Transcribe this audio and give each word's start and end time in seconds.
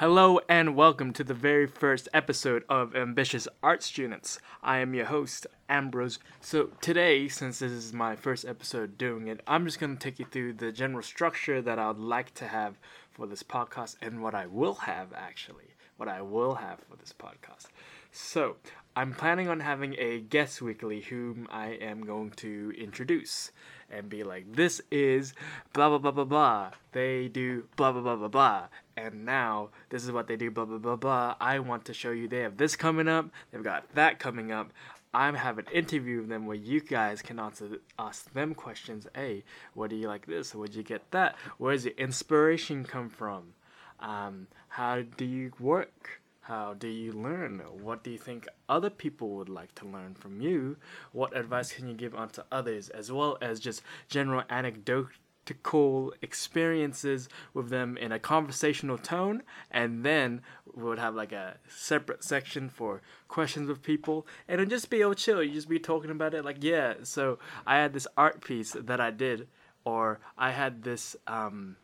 Hello 0.00 0.40
and 0.48 0.74
welcome 0.74 1.12
to 1.12 1.22
the 1.22 1.34
very 1.34 1.66
first 1.66 2.08
episode 2.14 2.64
of 2.70 2.96
Ambitious 2.96 3.46
Art 3.62 3.82
Students. 3.82 4.38
I 4.62 4.78
am 4.78 4.94
your 4.94 5.04
host, 5.04 5.46
Ambrose. 5.68 6.18
So, 6.40 6.70
today, 6.80 7.28
since 7.28 7.58
this 7.58 7.70
is 7.70 7.92
my 7.92 8.16
first 8.16 8.46
episode 8.46 8.96
doing 8.96 9.28
it, 9.28 9.42
I'm 9.46 9.66
just 9.66 9.78
going 9.78 9.94
to 9.94 10.02
take 10.02 10.18
you 10.18 10.24
through 10.24 10.54
the 10.54 10.72
general 10.72 11.02
structure 11.02 11.60
that 11.60 11.78
I 11.78 11.88
would 11.88 11.98
like 11.98 12.32
to 12.36 12.46
have 12.46 12.78
for 13.10 13.26
this 13.26 13.42
podcast 13.42 13.96
and 14.00 14.22
what 14.22 14.34
I 14.34 14.46
will 14.46 14.76
have 14.76 15.12
actually. 15.14 15.74
What 15.98 16.08
I 16.08 16.22
will 16.22 16.54
have 16.54 16.78
for 16.88 16.96
this 16.96 17.12
podcast. 17.12 17.66
So, 18.10 18.56
I'm 18.96 19.12
planning 19.12 19.48
on 19.48 19.60
having 19.60 19.96
a 19.98 20.20
guest 20.20 20.62
weekly 20.62 21.02
whom 21.02 21.46
I 21.50 21.72
am 21.72 22.06
going 22.06 22.30
to 22.38 22.72
introduce 22.78 23.52
and 23.90 24.08
be 24.08 24.24
like, 24.24 24.52
this 24.54 24.80
is 24.90 25.34
blah 25.72 25.88
blah 25.88 25.98
blah 25.98 26.10
blah 26.10 26.24
blah. 26.24 26.70
They 26.92 27.28
do 27.28 27.64
blah 27.76 27.92
blah 27.92 28.02
blah 28.02 28.16
blah 28.16 28.28
blah. 28.28 28.68
And 28.96 29.24
now 29.24 29.70
this 29.88 30.04
is 30.04 30.12
what 30.12 30.26
they 30.26 30.36
do, 30.36 30.50
blah 30.50 30.64
blah 30.64 30.78
blah 30.78 30.96
blah. 30.96 31.34
I 31.40 31.58
want 31.58 31.84
to 31.86 31.94
show 31.94 32.10
you 32.10 32.28
they 32.28 32.40
have 32.40 32.56
this 32.56 32.76
coming 32.76 33.08
up, 33.08 33.30
they've 33.50 33.62
got 33.62 33.94
that 33.94 34.18
coming 34.18 34.52
up. 34.52 34.72
I'm 35.12 35.34
having 35.34 35.66
an 35.66 35.72
interview 35.72 36.20
with 36.20 36.28
them 36.28 36.46
where 36.46 36.56
you 36.56 36.80
guys 36.80 37.20
can 37.20 37.40
answer 37.40 37.78
ask 37.98 38.32
them 38.32 38.54
questions. 38.54 39.08
Hey, 39.14 39.42
what 39.74 39.90
do 39.90 39.96
you 39.96 40.06
like 40.06 40.26
this? 40.26 40.54
Where'd 40.54 40.74
you 40.74 40.84
get 40.84 41.10
that? 41.10 41.34
Where 41.58 41.72
does 41.72 41.84
your 41.84 41.94
inspiration 41.94 42.84
come 42.84 43.08
from? 43.08 43.54
Um, 43.98 44.46
how 44.68 45.02
do 45.02 45.24
you 45.24 45.50
work? 45.58 46.20
How 46.50 46.74
do 46.74 46.88
you 46.88 47.12
learn? 47.12 47.62
What 47.80 48.02
do 48.02 48.10
you 48.10 48.18
think 48.18 48.48
other 48.68 48.90
people 48.90 49.36
would 49.36 49.48
like 49.48 49.72
to 49.76 49.86
learn 49.86 50.16
from 50.16 50.40
you? 50.40 50.78
What 51.12 51.36
advice 51.36 51.72
can 51.72 51.86
you 51.86 51.94
give 51.94 52.12
onto 52.12 52.42
others, 52.50 52.88
as 52.88 53.12
well 53.12 53.38
as 53.40 53.60
just 53.60 53.82
general 54.08 54.42
anecdotal 54.50 56.12
experiences 56.20 57.28
with 57.54 57.68
them 57.68 57.96
in 57.96 58.10
a 58.10 58.18
conversational 58.18 58.98
tone? 58.98 59.44
And 59.70 60.04
then 60.04 60.42
we 60.74 60.82
would 60.82 60.98
have 60.98 61.14
like 61.14 61.30
a 61.30 61.58
separate 61.68 62.24
section 62.24 62.68
for 62.68 63.00
questions 63.28 63.68
with 63.68 63.84
people, 63.84 64.26
and 64.48 64.60
it'd 64.60 64.70
just 64.70 64.90
be 64.90 65.04
all 65.04 65.14
chill. 65.14 65.44
You 65.44 65.52
just 65.52 65.68
be 65.68 65.78
talking 65.78 66.10
about 66.10 66.34
it, 66.34 66.44
like, 66.44 66.64
yeah, 66.64 66.94
so 67.04 67.38
I 67.64 67.76
had 67.76 67.92
this 67.92 68.08
art 68.16 68.44
piece 68.44 68.72
that 68.72 69.00
I 69.00 69.12
did, 69.12 69.46
or 69.84 70.18
I 70.36 70.50
had 70.50 70.82
this 70.82 71.14
um, 71.28 71.76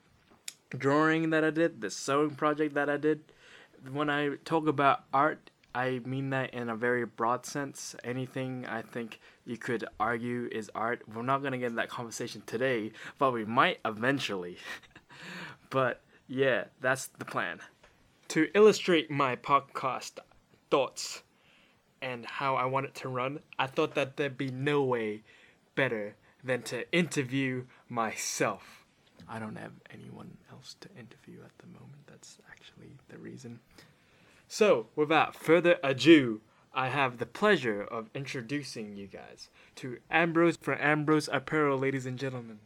drawing 0.70 1.30
that 1.30 1.44
I 1.44 1.50
did, 1.50 1.82
this 1.82 1.94
sewing 1.94 2.30
project 2.30 2.74
that 2.74 2.90
I 2.90 2.96
did 2.96 3.20
when 3.92 4.10
I 4.10 4.36
talk 4.44 4.66
about 4.66 5.04
art, 5.12 5.50
I 5.74 6.00
mean 6.04 6.30
that 6.30 6.54
in 6.54 6.70
a 6.70 6.76
very 6.76 7.04
broad 7.04 7.44
sense. 7.44 7.94
Anything 8.02 8.64
I 8.66 8.82
think 8.82 9.20
you 9.44 9.58
could 9.58 9.84
argue 10.00 10.48
is 10.50 10.70
art. 10.74 11.02
We're 11.12 11.22
not 11.22 11.40
going 11.40 11.52
to 11.52 11.58
get 11.58 11.66
in 11.70 11.76
that 11.76 11.90
conversation 11.90 12.42
today, 12.46 12.92
but 13.18 13.32
we 13.32 13.44
might 13.44 13.78
eventually. 13.84 14.56
but 15.70 16.00
yeah, 16.26 16.64
that's 16.80 17.08
the 17.18 17.24
plan. 17.24 17.60
To 18.28 18.48
illustrate 18.54 19.10
my 19.10 19.36
podcast 19.36 20.18
thoughts 20.70 21.22
and 22.00 22.24
how 22.26 22.56
I 22.56 22.64
want 22.64 22.86
it 22.86 22.94
to 22.96 23.08
run, 23.08 23.40
I 23.58 23.66
thought 23.66 23.94
that 23.94 24.16
there'd 24.16 24.38
be 24.38 24.50
no 24.50 24.82
way 24.82 25.22
better 25.74 26.16
than 26.42 26.62
to 26.62 26.90
interview 26.92 27.64
myself. 27.88 28.86
I 29.28 29.38
don't 29.38 29.56
have 29.56 29.72
anyone 29.92 30.36
else 30.56 30.76
to 30.80 30.88
interview 30.98 31.40
at 31.44 31.56
the 31.58 31.66
moment. 31.66 32.06
That's 32.06 32.38
actually 32.50 32.90
the 33.08 33.18
reason. 33.18 33.60
So, 34.48 34.86
without 34.96 35.34
further 35.34 35.78
ado, 35.82 36.40
I 36.74 36.88
have 36.88 37.18
the 37.18 37.26
pleasure 37.26 37.82
of 37.82 38.10
introducing 38.14 38.94
you 38.96 39.06
guys 39.06 39.48
to 39.76 39.98
Ambrose 40.10 40.56
for 40.56 40.80
Ambrose 40.80 41.28
Apparel, 41.32 41.78
ladies 41.78 42.06
and 42.06 42.18
gentlemen. 42.18 42.58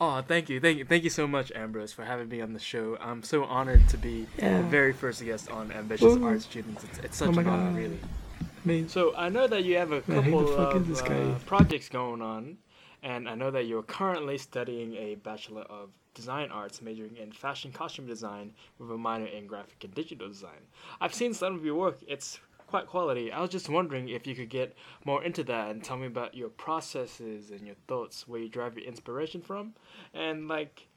Oh, 0.00 0.20
thank 0.20 0.48
you, 0.50 0.60
thank 0.60 0.78
you, 0.78 0.84
thank 0.84 1.04
you 1.04 1.10
so 1.10 1.26
much, 1.26 1.50
Ambrose, 1.54 1.92
for 1.92 2.04
having 2.04 2.28
me 2.28 2.40
on 2.42 2.52
the 2.52 2.58
show. 2.60 2.96
I'm 3.00 3.22
so 3.22 3.44
honored 3.44 3.88
to 3.90 3.96
be 3.96 4.26
Yeah. 4.38 4.58
the 4.58 4.64
very 4.68 4.92
first 4.92 5.24
guest 5.24 5.50
on 5.50 5.72
Ambitious 5.72 6.16
Woo. 6.16 6.24
Art 6.26 6.42
Students. 6.42 6.84
It's, 6.84 6.98
it's 6.98 7.16
such 7.16 7.28
Oh 7.34 7.40
an 7.40 7.46
honor, 7.46 7.70
God. 7.70 7.76
really. 7.76 7.98
I 8.42 8.44
mean, 8.68 8.88
So 8.88 9.14
I 9.16 9.28
know 9.28 9.46
that 9.46 9.64
you 9.64 9.76
have 9.76 9.92
a 9.92 10.00
couple 10.02 10.40
the 10.46 10.56
fuck 10.56 10.76
is 10.76 11.00
of 11.00 11.10
uh, 11.10 11.38
projects 11.46 11.88
going 11.88 12.20
on, 12.22 12.58
and 13.02 13.28
I 13.28 13.34
know 13.34 13.50
that 13.50 13.64
you're 13.66 13.82
currently 13.82 14.36
studying 14.38 14.94
a 14.96 15.14
Bachelor 15.16 15.62
of 15.62 15.90
Design 16.16 16.50
Arts, 16.50 16.80
majoring 16.80 17.16
in 17.18 17.30
fashion 17.30 17.70
costume 17.70 18.06
design 18.06 18.54
with 18.78 18.90
a 18.90 18.96
minor 18.96 19.26
in 19.26 19.46
graphic 19.46 19.84
and 19.84 19.94
digital 19.94 20.26
design. 20.28 20.66
I've 20.98 21.14
seen 21.14 21.34
some 21.34 21.54
of 21.54 21.64
your 21.64 21.74
work; 21.74 21.98
it's 22.08 22.40
quite 22.66 22.86
quality. 22.86 23.30
I 23.30 23.42
was 23.42 23.50
just 23.50 23.68
wondering 23.68 24.08
if 24.08 24.26
you 24.26 24.34
could 24.34 24.48
get 24.48 24.74
more 25.04 25.22
into 25.22 25.44
that 25.44 25.70
and 25.70 25.84
tell 25.84 25.98
me 25.98 26.06
about 26.06 26.34
your 26.34 26.48
processes 26.48 27.50
and 27.50 27.66
your 27.66 27.76
thoughts, 27.86 28.26
where 28.26 28.40
you 28.40 28.48
drive 28.48 28.78
your 28.78 28.86
inspiration 28.86 29.42
from, 29.42 29.74
and 30.14 30.48
like, 30.48 30.88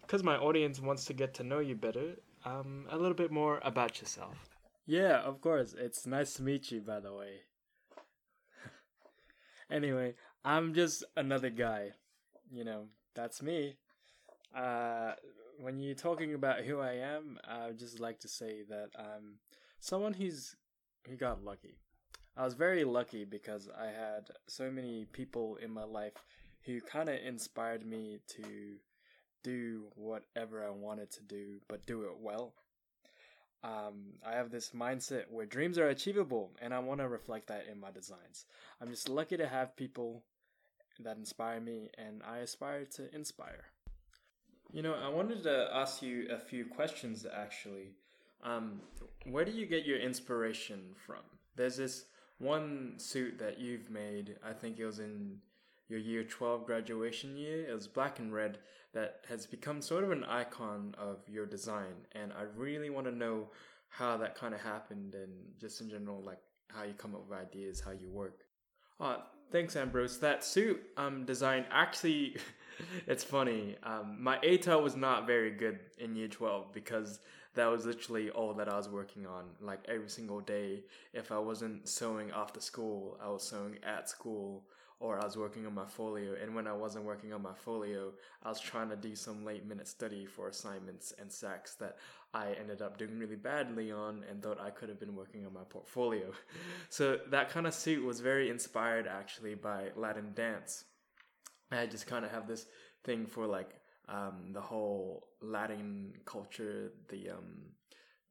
because 0.00 0.22
my 0.22 0.36
audience 0.36 0.80
wants 0.80 1.04
to 1.04 1.12
get 1.12 1.34
to 1.34 1.44
know 1.44 1.58
you 1.58 1.76
better, 1.76 2.16
um, 2.46 2.86
a 2.90 2.96
little 2.96 3.14
bit 3.14 3.30
more 3.30 3.60
about 3.62 4.00
yourself. 4.00 4.56
Yeah, 4.86 5.20
of 5.20 5.40
course. 5.42 5.74
It's 5.78 6.06
nice 6.06 6.34
to 6.34 6.42
meet 6.42 6.72
you, 6.72 6.80
by 6.80 7.00
the 7.00 7.12
way. 7.12 7.42
anyway, 9.70 10.14
I'm 10.44 10.74
just 10.74 11.04
another 11.14 11.50
guy. 11.50 11.90
You 12.50 12.64
know, 12.64 12.86
that's 13.14 13.42
me. 13.42 13.76
Uh, 14.54 15.12
when 15.58 15.78
you're 15.78 15.94
talking 15.94 16.34
about 16.34 16.60
who 16.60 16.80
I 16.80 16.92
am, 16.94 17.38
I 17.46 17.68
would 17.68 17.78
just 17.78 18.00
like 18.00 18.20
to 18.20 18.28
say 18.28 18.62
that 18.68 18.90
I'm 18.98 19.38
someone 19.80 20.12
who's 20.12 20.56
who 21.08 21.16
got 21.16 21.44
lucky. 21.44 21.78
I 22.36 22.44
was 22.44 22.54
very 22.54 22.84
lucky 22.84 23.24
because 23.24 23.68
I 23.78 23.86
had 23.86 24.30
so 24.46 24.70
many 24.70 25.06
people 25.12 25.56
in 25.56 25.70
my 25.70 25.84
life 25.84 26.14
who 26.64 26.80
kind 26.80 27.08
of 27.08 27.16
inspired 27.24 27.84
me 27.84 28.20
to 28.28 28.76
do 29.42 29.84
whatever 29.96 30.64
I 30.64 30.70
wanted 30.70 31.10
to 31.12 31.22
do, 31.22 31.60
but 31.68 31.86
do 31.86 32.02
it 32.02 32.18
well. 32.20 32.54
Um, 33.64 34.14
I 34.26 34.32
have 34.32 34.50
this 34.50 34.70
mindset 34.70 35.30
where 35.30 35.46
dreams 35.46 35.78
are 35.78 35.88
achievable, 35.88 36.50
and 36.60 36.72
I 36.72 36.78
want 36.78 37.00
to 37.00 37.08
reflect 37.08 37.48
that 37.48 37.66
in 37.70 37.78
my 37.78 37.90
designs. 37.90 38.46
I'm 38.80 38.88
just 38.88 39.08
lucky 39.08 39.36
to 39.36 39.46
have 39.46 39.76
people 39.76 40.24
that 41.00 41.16
inspire 41.16 41.60
me, 41.60 41.90
and 41.98 42.22
I 42.26 42.38
aspire 42.38 42.84
to 42.96 43.14
inspire. 43.14 43.64
You 44.72 44.80
know, 44.80 44.94
I 44.94 45.08
wanted 45.08 45.42
to 45.42 45.68
ask 45.72 46.02
you 46.02 46.28
a 46.30 46.38
few 46.38 46.64
questions 46.64 47.26
actually. 47.30 47.90
Um, 48.42 48.80
where 49.26 49.44
do 49.44 49.52
you 49.52 49.66
get 49.66 49.84
your 49.84 49.98
inspiration 49.98 50.80
from? 51.06 51.20
There's 51.56 51.76
this 51.76 52.06
one 52.38 52.94
suit 52.96 53.38
that 53.38 53.60
you've 53.60 53.90
made, 53.90 54.36
I 54.44 54.52
think 54.52 54.78
it 54.78 54.86
was 54.86 54.98
in 54.98 55.36
your 55.88 56.00
year 56.00 56.24
12 56.24 56.64
graduation 56.64 57.36
year. 57.36 57.68
It 57.68 57.74
was 57.74 57.86
black 57.86 58.18
and 58.18 58.32
red 58.32 58.58
that 58.94 59.20
has 59.28 59.46
become 59.46 59.82
sort 59.82 60.04
of 60.04 60.10
an 60.10 60.24
icon 60.24 60.94
of 60.98 61.18
your 61.28 61.46
design. 61.46 61.94
And 62.12 62.32
I 62.32 62.44
really 62.56 62.88
want 62.88 63.06
to 63.06 63.12
know 63.12 63.50
how 63.90 64.16
that 64.16 64.34
kind 64.34 64.54
of 64.54 64.60
happened 64.60 65.14
and 65.14 65.32
just 65.60 65.82
in 65.82 65.90
general, 65.90 66.22
like 66.22 66.40
how 66.68 66.84
you 66.84 66.94
come 66.94 67.14
up 67.14 67.28
with 67.28 67.38
ideas, 67.38 67.80
how 67.80 67.90
you 67.92 68.08
work. 68.08 68.40
Uh, 68.98 69.16
thanks, 69.50 69.76
Ambrose. 69.76 70.18
That 70.18 70.42
suit 70.42 70.80
um, 70.96 71.26
design 71.26 71.66
actually, 71.70 72.36
it's 73.06 73.24
funny. 73.24 73.76
Um, 73.82 74.16
my 74.20 74.38
ATAR 74.38 74.82
was 74.82 74.96
not 74.96 75.26
very 75.26 75.50
good 75.50 75.78
in 75.98 76.16
year 76.16 76.28
12 76.28 76.72
because 76.72 77.20
that 77.54 77.66
was 77.66 77.84
literally 77.84 78.30
all 78.30 78.54
that 78.54 78.68
I 78.68 78.76
was 78.76 78.88
working 78.88 79.26
on. 79.26 79.44
Like 79.60 79.80
every 79.88 80.08
single 80.08 80.40
day, 80.40 80.84
if 81.12 81.30
I 81.30 81.38
wasn't 81.38 81.88
sewing 81.88 82.30
after 82.30 82.60
school, 82.60 83.18
I 83.22 83.28
was 83.28 83.42
sewing 83.42 83.78
at 83.84 84.08
school 84.08 84.64
or 85.02 85.20
I 85.20 85.24
was 85.24 85.36
working 85.36 85.66
on 85.66 85.74
my 85.74 85.84
folio. 85.84 86.36
And 86.40 86.54
when 86.54 86.68
I 86.68 86.72
wasn't 86.72 87.04
working 87.04 87.32
on 87.32 87.42
my 87.42 87.52
folio, 87.52 88.12
I 88.44 88.48
was 88.48 88.60
trying 88.60 88.88
to 88.90 88.96
do 88.96 89.16
some 89.16 89.44
late 89.44 89.66
minute 89.66 89.88
study 89.88 90.24
for 90.24 90.48
assignments 90.48 91.12
and 91.18 91.28
SACs 91.28 91.76
that 91.78 91.96
I 92.32 92.52
ended 92.52 92.80
up 92.80 92.98
doing 92.98 93.18
really 93.18 93.36
badly 93.36 93.90
on 93.90 94.24
and 94.30 94.40
thought 94.40 94.60
I 94.60 94.70
could 94.70 94.88
have 94.88 95.00
been 95.00 95.16
working 95.16 95.44
on 95.44 95.52
my 95.52 95.64
portfolio. 95.68 96.32
So 96.88 97.18
that 97.30 97.48
kind 97.48 97.66
of 97.66 97.72
suit 97.72 98.04
was 98.04 98.20
very 98.20 98.50
inspired 98.50 99.06
actually 99.06 99.54
by 99.54 99.92
Latin 99.96 100.32
dance. 100.34 100.84
I 101.74 101.86
just 101.86 102.06
kind 102.06 102.24
of 102.24 102.30
have 102.30 102.46
this 102.46 102.66
thing 103.04 103.26
for 103.26 103.46
like 103.46 103.70
um, 104.08 104.50
the 104.52 104.60
whole 104.60 105.28
Latin 105.40 106.12
culture, 106.24 106.92
the 107.08 107.30
um, 107.30 107.72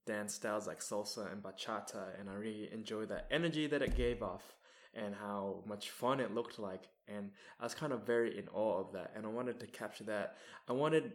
dance 0.05 0.33
styles 0.35 0.67
like 0.67 0.79
salsa 0.79 1.31
and 1.31 1.41
bachata, 1.41 2.19
and 2.19 2.29
I 2.29 2.33
really 2.33 2.69
enjoy 2.71 3.05
that 3.05 3.27
energy 3.31 3.67
that 3.67 3.81
it 3.81 3.95
gave 3.95 4.21
off 4.21 4.55
and 4.93 5.15
how 5.15 5.63
much 5.65 5.89
fun 5.89 6.19
it 6.19 6.33
looked 6.33 6.59
like. 6.59 6.83
And 7.07 7.31
I 7.59 7.63
was 7.63 7.73
kind 7.73 7.93
of 7.93 8.05
very 8.05 8.37
in 8.37 8.47
awe 8.53 8.79
of 8.79 8.93
that, 8.93 9.13
and 9.15 9.25
I 9.25 9.29
wanted 9.29 9.59
to 9.59 9.67
capture 9.67 10.03
that. 10.05 10.35
I 10.67 10.73
wanted 10.73 11.13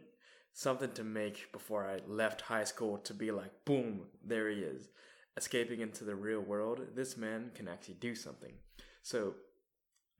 something 0.53 0.91
to 0.93 1.03
make 1.03 1.51
before 1.51 1.85
I 1.85 1.99
left 2.07 2.41
high 2.41 2.63
school 2.63 2.97
to 2.99 3.13
be 3.13 3.31
like, 3.31 3.51
boom, 3.65 4.07
there 4.25 4.49
he 4.49 4.57
is, 4.57 4.89
escaping 5.35 5.81
into 5.81 6.03
the 6.03 6.15
real 6.15 6.41
world. 6.41 6.81
This 6.95 7.15
man 7.15 7.51
can 7.53 7.67
actually 7.67 7.95
do 7.95 8.15
something. 8.15 8.53
So 9.03 9.35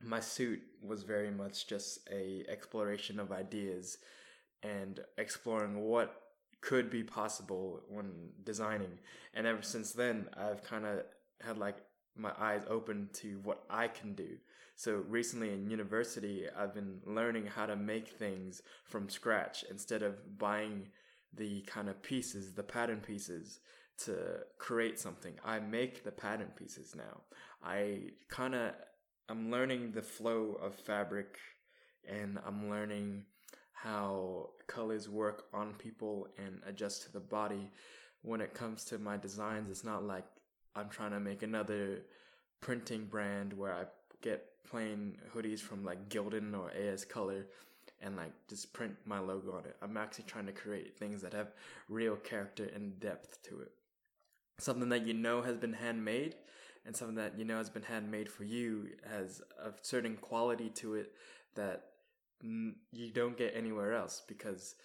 my 0.01 0.19
suit 0.19 0.61
was 0.81 1.03
very 1.03 1.31
much 1.31 1.67
just 1.67 2.07
a 2.11 2.45
exploration 2.47 3.19
of 3.19 3.31
ideas 3.31 3.97
and 4.63 4.99
exploring 5.17 5.79
what 5.79 6.21
could 6.61 6.89
be 6.89 7.03
possible 7.03 7.81
when 7.89 8.11
designing 8.43 8.99
and 9.33 9.45
ever 9.45 9.61
since 9.61 9.91
then 9.91 10.27
i've 10.37 10.63
kind 10.63 10.85
of 10.85 11.03
had 11.41 11.57
like 11.57 11.77
my 12.15 12.31
eyes 12.39 12.63
open 12.67 13.09
to 13.13 13.39
what 13.43 13.63
i 13.69 13.87
can 13.87 14.13
do 14.13 14.37
so 14.75 15.03
recently 15.07 15.53
in 15.53 15.69
university 15.69 16.45
i've 16.57 16.73
been 16.73 16.99
learning 17.05 17.45
how 17.45 17.65
to 17.65 17.75
make 17.75 18.09
things 18.09 18.61
from 18.85 19.07
scratch 19.07 19.63
instead 19.69 20.01
of 20.01 20.37
buying 20.39 20.87
the 21.35 21.61
kind 21.61 21.89
of 21.89 22.01
pieces 22.01 22.53
the 22.53 22.63
pattern 22.63 22.99
pieces 22.99 23.59
to 23.97 24.39
create 24.57 24.99
something. 24.99 25.33
I 25.43 25.59
make 25.59 26.03
the 26.03 26.11
pattern 26.11 26.51
pieces 26.55 26.95
now. 26.95 27.21
I 27.63 28.11
kind 28.29 28.55
of 28.55 28.73
I'm 29.29 29.51
learning 29.51 29.91
the 29.91 30.01
flow 30.01 30.57
of 30.61 30.73
fabric 30.75 31.37
and 32.07 32.39
I'm 32.45 32.69
learning 32.69 33.23
how 33.73 34.51
colors 34.67 35.09
work 35.09 35.45
on 35.53 35.73
people 35.73 36.29
and 36.37 36.61
adjust 36.65 37.03
to 37.03 37.11
the 37.11 37.19
body. 37.19 37.69
When 38.21 38.39
it 38.39 38.53
comes 38.53 38.85
to 38.85 38.97
my 38.97 39.17
designs, 39.17 39.69
it's 39.69 39.83
not 39.83 40.03
like 40.03 40.23
I'm 40.75 40.89
trying 40.89 41.11
to 41.11 41.19
make 41.19 41.43
another 41.43 42.03
printing 42.61 43.05
brand 43.05 43.51
where 43.51 43.73
I 43.73 43.83
get 44.21 44.45
plain 44.69 45.17
hoodies 45.35 45.59
from 45.59 45.83
like 45.83 46.07
Gildan 46.07 46.57
or 46.57 46.71
AS 46.71 47.03
Color 47.03 47.47
and 48.01 48.15
like 48.15 48.31
just 48.49 48.71
print 48.71 48.95
my 49.05 49.19
logo 49.19 49.51
on 49.57 49.65
it. 49.65 49.75
I'm 49.81 49.97
actually 49.97 50.25
trying 50.25 50.45
to 50.45 50.53
create 50.53 50.97
things 50.97 51.21
that 51.21 51.33
have 51.33 51.51
real 51.89 52.15
character 52.15 52.69
and 52.73 52.97
depth 52.99 53.41
to 53.43 53.59
it. 53.59 53.71
Something 54.59 54.89
that 54.89 55.05
you 55.05 55.13
know 55.13 55.41
has 55.41 55.57
been 55.57 55.73
handmade 55.73 56.35
and 56.87 56.95
something 56.95 57.17
that 57.17 57.37
you 57.37 57.45
know 57.45 57.57
has 57.57 57.69
been 57.69 57.83
handmade 57.83 58.29
for 58.29 58.45
you 58.45 58.87
has 59.11 59.41
a 59.61 59.71
certain 59.81 60.15
quality 60.15 60.69
to 60.69 60.95
it 60.95 61.11
that 61.55 61.83
you 62.41 63.11
don't 63.13 63.37
get 63.37 63.53
anywhere 63.55 63.93
else 63.93 64.23
because 64.27 64.75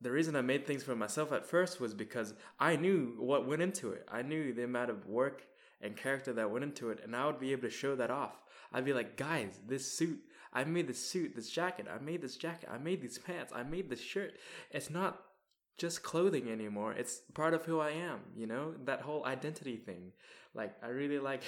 the 0.00 0.10
reason 0.10 0.36
I 0.36 0.42
made 0.42 0.66
things 0.66 0.82
for 0.82 0.94
myself 0.94 1.32
at 1.32 1.46
first 1.46 1.80
was 1.80 1.94
because 1.94 2.34
I 2.60 2.76
knew 2.76 3.14
what 3.18 3.46
went 3.46 3.62
into 3.62 3.90
it. 3.90 4.06
I 4.10 4.22
knew 4.22 4.52
the 4.52 4.64
amount 4.64 4.90
of 4.90 5.06
work 5.06 5.42
and 5.80 5.96
character 5.96 6.32
that 6.34 6.50
went 6.50 6.64
into 6.64 6.90
it, 6.90 7.00
and 7.02 7.16
I 7.16 7.26
would 7.26 7.40
be 7.40 7.52
able 7.52 7.62
to 7.62 7.70
show 7.70 7.96
that 7.96 8.10
off. 8.10 8.42
I'd 8.72 8.84
be 8.84 8.92
like, 8.92 9.16
guys, 9.16 9.58
this 9.66 9.90
suit, 9.90 10.20
I 10.52 10.64
made 10.64 10.86
this 10.86 11.04
suit, 11.04 11.34
this 11.34 11.50
jacket, 11.50 11.86
I 11.92 12.02
made 12.02 12.20
this 12.20 12.36
jacket, 12.36 12.68
I 12.72 12.78
made 12.78 13.00
these 13.00 13.18
pants, 13.18 13.52
I 13.54 13.62
made 13.62 13.88
this 13.88 14.00
shirt. 14.00 14.34
It's 14.70 14.90
not 14.90 15.20
just 15.78 16.02
clothing 16.02 16.50
anymore. 16.50 16.92
It's 16.92 17.22
part 17.34 17.54
of 17.54 17.64
who 17.64 17.80
I 17.80 17.90
am, 17.90 18.20
you 18.36 18.46
know? 18.46 18.74
That 18.84 19.00
whole 19.02 19.24
identity 19.24 19.76
thing. 19.76 20.12
Like, 20.54 20.74
I 20.82 20.88
really 20.88 21.18
like 21.18 21.42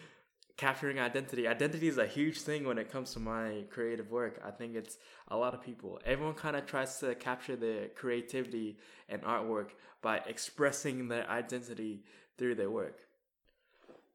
capturing 0.56 1.00
identity. 1.00 1.48
Identity 1.48 1.88
is 1.88 1.98
a 1.98 2.06
huge 2.06 2.40
thing 2.42 2.64
when 2.64 2.78
it 2.78 2.90
comes 2.90 3.12
to 3.14 3.20
my 3.20 3.64
creative 3.70 4.10
work. 4.10 4.40
I 4.46 4.52
think 4.52 4.76
it's 4.76 4.98
a 5.28 5.36
lot 5.36 5.52
of 5.52 5.62
people. 5.62 6.00
Everyone 6.04 6.34
kind 6.34 6.56
of 6.56 6.64
tries 6.64 6.98
to 7.00 7.14
capture 7.16 7.56
their 7.56 7.88
creativity 7.88 8.78
and 9.08 9.20
artwork 9.22 9.70
by 10.00 10.18
expressing 10.26 11.08
their 11.08 11.28
identity 11.28 12.04
through 12.38 12.54
their 12.54 12.70
work. 12.70 13.00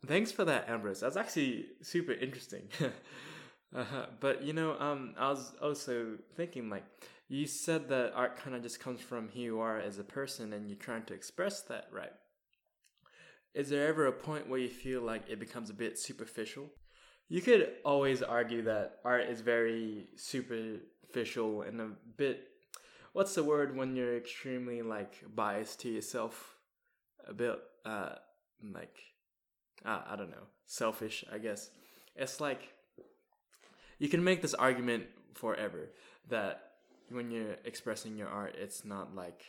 Thanks 0.06 0.32
for 0.32 0.46
that, 0.46 0.70
Ambrose. 0.70 1.02
That's 1.02 1.18
actually 1.18 1.66
super 1.82 2.14
interesting. 2.14 2.70
uh-huh. 3.76 4.06
But 4.20 4.44
you 4.44 4.54
know, 4.54 4.80
um, 4.80 5.16
I 5.18 5.30
was 5.30 5.54
also 5.62 6.18
thinking 6.36 6.70
like 6.70 6.86
you 7.28 7.46
said 7.46 7.90
that 7.90 8.14
art 8.16 8.38
kind 8.38 8.56
of 8.56 8.62
just 8.62 8.80
comes 8.80 9.02
from 9.02 9.30
who 9.30 9.40
you 9.40 9.60
are 9.60 9.80
as 9.80 10.00
a 10.00 10.04
person, 10.04 10.54
and 10.54 10.70
you're 10.70 10.78
trying 10.78 11.04
to 11.06 11.14
express 11.14 11.62
that, 11.64 11.88
right? 11.92 12.14
Is 13.54 13.70
there 13.70 13.88
ever 13.88 14.06
a 14.06 14.12
point 14.12 14.50
where 14.50 14.60
you 14.60 14.70
feel 14.70 15.02
like 15.02 15.24
it 15.30 15.40
becomes 15.40 15.70
a 15.70 15.74
bit 15.74 15.98
superficial? 15.98 16.70
You 17.28 17.42
could 17.42 17.70
always 17.84 18.22
argue 18.22 18.62
that 18.64 19.00
art 19.04 19.24
is 19.30 19.42
very 19.42 20.08
superficial 20.16 21.64
and 21.64 21.82
a 21.82 21.90
bit 22.16 22.48
what's 23.14 23.34
the 23.34 23.44
word 23.44 23.76
when 23.76 23.96
you're 23.96 24.16
extremely 24.16 24.82
like 24.82 25.24
biased 25.36 25.80
to 25.82 25.90
yourself 25.90 26.56
a 27.28 27.34
bit 27.34 27.58
uh 27.86 28.12
like 28.74 28.96
uh, 29.86 30.02
I 30.10 30.16
don't 30.16 30.32
know, 30.32 30.48
selfish, 30.66 31.24
I 31.32 31.38
guess. 31.38 31.70
It's 32.16 32.42
like 32.42 32.74
you 34.00 34.10
can 34.10 34.24
make 34.24 34.42
this 34.42 34.54
argument 34.54 35.06
forever 35.34 35.90
that 36.30 36.64
when 37.10 37.32
you're 37.32 37.58
expressing 37.66 38.18
your 38.18 38.30
art, 38.30 38.56
it's 38.58 38.86
not 38.86 39.16
like 39.16 39.44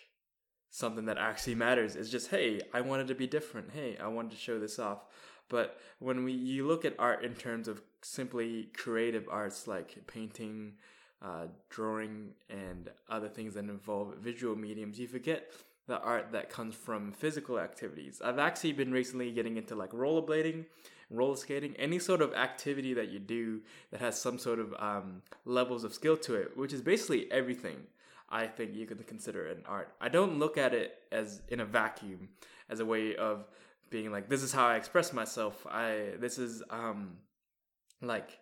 something 0.71 1.07
that 1.07 1.19
actually 1.19 1.55
matters. 1.55 1.97
It's 1.97 2.11
just, 2.11 2.31
hey, 2.31 2.61
I 2.75 2.81
wanted 2.81 3.09
to 3.09 3.15
be 3.15 3.27
different. 3.27 3.71
Hey, 3.73 3.97
I 4.03 4.09
wanted 4.09 4.33
to 4.33 4.37
show 4.37 4.59
this 4.59 4.79
off. 4.79 5.05
But 5.49 5.79
when 5.99 6.25
we 6.25 6.33
you 6.33 6.67
look 6.67 6.85
at 6.85 6.95
art 6.99 7.25
in 7.25 7.35
terms 7.35 7.69
of 7.69 7.81
simply 8.03 8.69
creative 8.77 9.27
arts 9.31 9.67
like 9.67 10.07
painting, 10.07 10.75
uh, 11.23 11.47
drawing, 11.71 12.35
and 12.51 12.91
other 13.09 13.29
things 13.29 13.55
that 13.55 13.61
involve 13.61 14.17
visual 14.19 14.57
mediums, 14.57 14.99
you 14.99 15.09
forget 15.09 15.51
the 15.87 15.99
art 16.01 16.33
that 16.33 16.51
comes 16.51 16.75
from 16.75 17.13
physical 17.13 17.59
activities. 17.59 18.21
I've 18.23 18.39
actually 18.39 18.75
been 18.75 18.93
recently 18.93 19.33
getting 19.33 19.57
into 19.57 19.75
like 19.75 19.91
rollerblading, 19.91 20.67
roller 21.11 21.37
skating, 21.37 21.75
any 21.79 21.99
sort 21.99 22.21
of 22.21 22.35
activity 22.35 22.95
that 22.95 23.09
you 23.09 23.19
do 23.19 23.61
that 23.91 24.01
has 24.01 24.21
some 24.21 24.39
sort 24.39 24.59
of 24.59 24.75
um, 24.79 25.23
levels 25.45 25.85
of 25.85 25.95
skill 25.95 26.17
to 26.17 26.35
it, 26.35 26.57
which 26.57 26.73
is 26.73 26.83
basically 26.83 27.31
everything. 27.31 27.77
I 28.31 28.47
think 28.47 28.75
you 28.75 28.87
can 28.87 28.99
consider 28.99 29.47
an 29.47 29.63
art. 29.67 29.95
I 30.01 30.09
don't 30.09 30.39
look 30.39 30.59
at 30.59 30.75
it 30.75 30.95
as 31.11 31.41
in 31.49 31.61
a 31.61 31.65
vacuum, 31.65 32.29
as 32.69 32.81
a 32.81 32.85
way 32.85 33.17
of 33.17 33.47
being 33.91 34.13
like, 34.13 34.29
this 34.29 34.43
is 34.43 34.53
how 34.53 34.67
I 34.67 34.77
express 34.77 35.13
myself. 35.15 35.67
I 35.67 36.11
this 36.21 36.39
is 36.39 36.63
um 36.69 37.17
like 38.03 38.39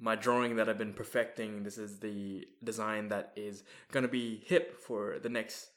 my 0.00 0.16
drawing 0.16 0.56
that 0.56 0.68
I've 0.68 0.78
been 0.78 0.92
perfecting. 0.92 1.62
This 1.62 1.78
is 1.78 2.00
the 2.00 2.48
design 2.64 3.08
that 3.08 3.32
is 3.36 3.62
gonna 3.92 4.08
be 4.08 4.42
hip 4.44 4.76
for 4.80 5.20
the 5.22 5.28
next 5.28 5.68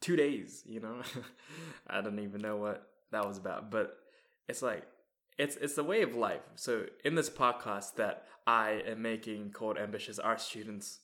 two 0.00 0.16
days, 0.16 0.62
you 0.66 0.80
know? 0.80 1.02
I 1.86 2.00
don't 2.00 2.18
even 2.18 2.40
know 2.40 2.56
what 2.56 2.88
that 3.10 3.26
was 3.26 3.38
about, 3.38 3.70
but 3.70 3.98
it's 4.48 4.62
like, 4.62 4.84
it's 5.38 5.56
it's 5.56 5.74
the 5.74 5.84
way 5.84 6.02
of 6.02 6.14
life. 6.14 6.42
So 6.56 6.86
in 7.04 7.14
this 7.14 7.30
podcast 7.30 7.96
that 7.96 8.24
I 8.46 8.82
am 8.86 9.02
making 9.02 9.50
called 9.50 9.78
Ambitious 9.78 10.18
Art 10.18 10.40
Students, 10.40 11.00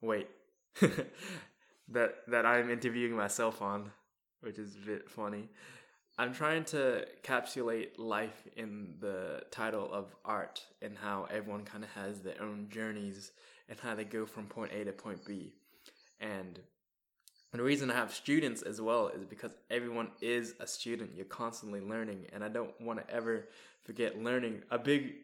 wait, 0.00 0.28
that 0.80 2.14
that 2.28 2.46
I'm 2.46 2.70
interviewing 2.70 3.16
myself 3.16 3.62
on, 3.62 3.90
which 4.40 4.58
is 4.58 4.76
a 4.76 4.86
bit 4.86 5.10
funny. 5.10 5.48
I'm 6.16 6.32
trying 6.32 6.64
to 6.66 7.06
capsulate 7.24 7.98
life 7.98 8.46
in 8.56 8.94
the 9.00 9.42
title 9.50 9.92
of 9.92 10.14
art 10.24 10.62
and 10.80 10.96
how 10.96 11.26
everyone 11.28 11.64
kind 11.64 11.82
of 11.82 11.90
has 11.90 12.20
their 12.20 12.40
own 12.40 12.68
journeys 12.70 13.32
and 13.68 13.80
how 13.80 13.96
they 13.96 14.04
go 14.04 14.24
from 14.24 14.46
point 14.46 14.70
A 14.72 14.84
to 14.84 14.92
point 14.92 15.24
B. 15.26 15.54
And 16.20 16.60
the 17.54 17.62
reason 17.62 17.90
I 17.90 17.94
have 17.94 18.12
students 18.12 18.62
as 18.62 18.80
well 18.80 19.08
is 19.08 19.24
because 19.24 19.52
everyone 19.70 20.08
is 20.20 20.54
a 20.60 20.66
student. 20.66 21.12
You're 21.14 21.26
constantly 21.26 21.80
learning, 21.80 22.26
and 22.32 22.42
I 22.42 22.48
don't 22.48 22.78
want 22.80 23.06
to 23.06 23.14
ever 23.14 23.48
forget 23.84 24.22
learning. 24.22 24.62
A 24.70 24.78
big 24.78 25.14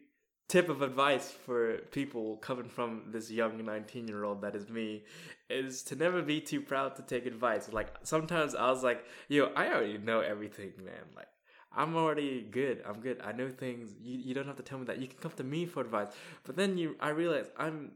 tip 0.47 0.67
of 0.67 0.81
advice 0.81 1.31
for 1.31 1.77
people 1.91 2.35
coming 2.37 2.67
from 2.67 3.03
this 3.07 3.31
young 3.31 3.63
19 3.63 4.07
year 4.07 4.25
old 4.25 4.41
that 4.41 4.53
is 4.53 4.67
me 4.69 5.01
is 5.49 5.81
to 5.83 5.95
never 5.95 6.21
be 6.21 6.41
too 6.41 6.59
proud 6.59 6.95
to 6.97 7.01
take 7.01 7.25
advice. 7.25 7.71
Like 7.71 7.87
sometimes 8.03 8.53
I 8.53 8.69
was 8.69 8.83
like, 8.83 9.05
yo, 9.29 9.51
I 9.55 9.67
already 9.67 9.97
know 9.97 10.19
everything, 10.19 10.73
man. 10.83 11.05
Like 11.15 11.29
I'm 11.73 11.95
already 11.95 12.41
good. 12.41 12.83
I'm 12.85 12.99
good. 12.99 13.21
I 13.23 13.31
know 13.31 13.49
things. 13.49 13.93
You, 14.01 14.17
you 14.17 14.33
don't 14.33 14.45
have 14.45 14.57
to 14.57 14.63
tell 14.63 14.77
me 14.77 14.85
that. 14.85 14.99
You 14.99 15.07
can 15.07 15.19
come 15.19 15.31
to 15.37 15.43
me 15.43 15.65
for 15.65 15.81
advice. 15.81 16.09
But 16.43 16.57
then 16.57 16.77
you 16.77 16.95
I 16.99 17.09
realize 17.09 17.49
I'm 17.57 17.91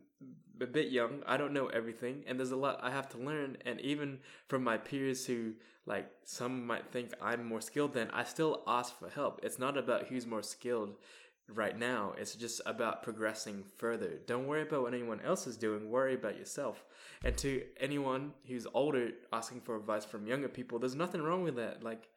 a 0.62 0.65
bit 0.65 0.91
young. 0.91 1.21
I 1.25 1.38
don't 1.38 1.53
know 1.53 1.67
everything, 1.67 2.24
and 2.27 2.39
there's 2.39 2.51
a 2.51 2.55
lot 2.55 2.79
I 2.81 2.91
have 2.91 3.09
to 3.09 3.17
learn. 3.17 3.57
And 3.65 3.79
even 3.81 4.19
from 4.47 4.63
my 4.63 4.77
peers 4.77 5.25
who, 5.25 5.53
like, 5.85 6.09
some 6.24 6.65
might 6.65 6.91
think 6.91 7.12
I'm 7.21 7.45
more 7.45 7.62
skilled 7.62 7.93
than, 7.93 8.09
I 8.12 8.24
still 8.24 8.63
ask 8.67 8.97
for 8.97 9.09
help. 9.09 9.41
It's 9.43 9.59
not 9.59 9.77
about 9.77 10.07
who's 10.07 10.25
more 10.25 10.43
skilled 10.43 10.95
right 11.47 11.77
now. 11.77 12.13
It's 12.17 12.35
just 12.35 12.62
about 12.65 13.03
progressing 13.03 13.65
further. 13.77 14.19
Don't 14.25 14.47
worry 14.47 14.63
about 14.63 14.83
what 14.83 14.93
anyone 14.93 15.21
else 15.21 15.45
is 15.45 15.57
doing. 15.57 15.89
Worry 15.89 16.15
about 16.15 16.38
yourself. 16.38 16.83
And 17.24 17.38
to 17.38 17.63
anyone 17.79 18.33
who's 18.47 18.67
older 18.74 19.12
asking 19.31 19.62
for 19.62 19.75
advice 19.75 20.05
from 20.05 20.27
younger 20.27 20.50
people, 20.50 20.79
there's 20.79 20.95
nothing 20.95 21.21
wrong 21.21 21.43
with 21.43 21.55
that. 21.57 21.83
Like, 21.83 22.09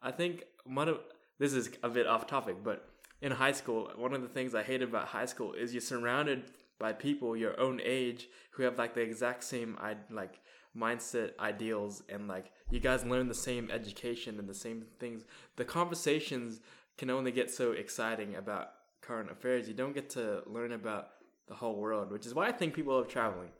I 0.00 0.10
think 0.10 0.44
one 0.64 0.88
of 0.88 1.00
this 1.38 1.52
is 1.52 1.70
a 1.82 1.88
bit 1.88 2.06
off 2.06 2.26
topic, 2.26 2.62
but 2.62 2.88
in 3.20 3.32
high 3.32 3.52
school, 3.52 3.90
one 3.96 4.12
of 4.12 4.22
the 4.22 4.28
things 4.28 4.54
I 4.54 4.62
hated 4.62 4.88
about 4.88 5.08
high 5.08 5.26
school 5.26 5.52
is 5.52 5.72
you're 5.72 5.80
surrounded 5.80 6.44
by 6.78 6.92
people 6.92 7.36
your 7.36 7.58
own 7.60 7.80
age 7.84 8.28
who 8.52 8.62
have 8.62 8.78
like 8.78 8.94
the 8.94 9.00
exact 9.00 9.44
same 9.44 9.78
like 10.10 10.40
mindset 10.76 11.30
ideals 11.38 12.02
and 12.08 12.26
like 12.26 12.50
you 12.70 12.80
guys 12.80 13.04
learn 13.04 13.28
the 13.28 13.34
same 13.34 13.70
education 13.70 14.38
and 14.38 14.48
the 14.48 14.54
same 14.54 14.84
things. 14.98 15.24
The 15.56 15.64
conversations 15.64 16.60
can 16.98 17.10
only 17.10 17.32
get 17.32 17.50
so 17.50 17.72
exciting 17.72 18.36
about 18.36 18.70
current 19.00 19.30
affairs. 19.30 19.68
You 19.68 19.74
don't 19.74 19.94
get 19.94 20.10
to 20.10 20.42
learn 20.46 20.72
about 20.72 21.10
the 21.46 21.54
whole 21.54 21.76
world 21.76 22.10
which 22.10 22.24
is 22.24 22.32
why 22.32 22.48
i 22.48 22.52
think 22.52 22.74
people 22.74 22.94
love 22.94 23.08
traveling. 23.08 23.50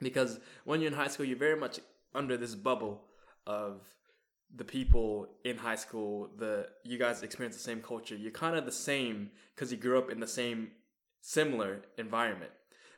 Because 0.00 0.40
when 0.64 0.80
you're 0.80 0.90
in 0.90 0.96
high 0.96 1.08
school 1.08 1.24
you're 1.24 1.38
very 1.38 1.58
much 1.58 1.80
under 2.14 2.36
this 2.36 2.54
bubble 2.54 3.02
of 3.46 3.80
the 4.54 4.64
people 4.64 5.28
in 5.44 5.56
high 5.56 5.76
school 5.76 6.30
the 6.38 6.68
you 6.84 6.98
guys 6.98 7.22
experience 7.22 7.56
the 7.56 7.62
same 7.62 7.80
culture. 7.80 8.16
You're 8.16 8.30
kind 8.32 8.56
of 8.56 8.64
the 8.64 8.72
same 8.72 9.30
because 9.54 9.70
you 9.72 9.78
grew 9.78 9.98
up 9.98 10.10
in 10.10 10.20
the 10.20 10.26
same 10.26 10.70
similar 11.26 11.82
environment. 11.98 12.52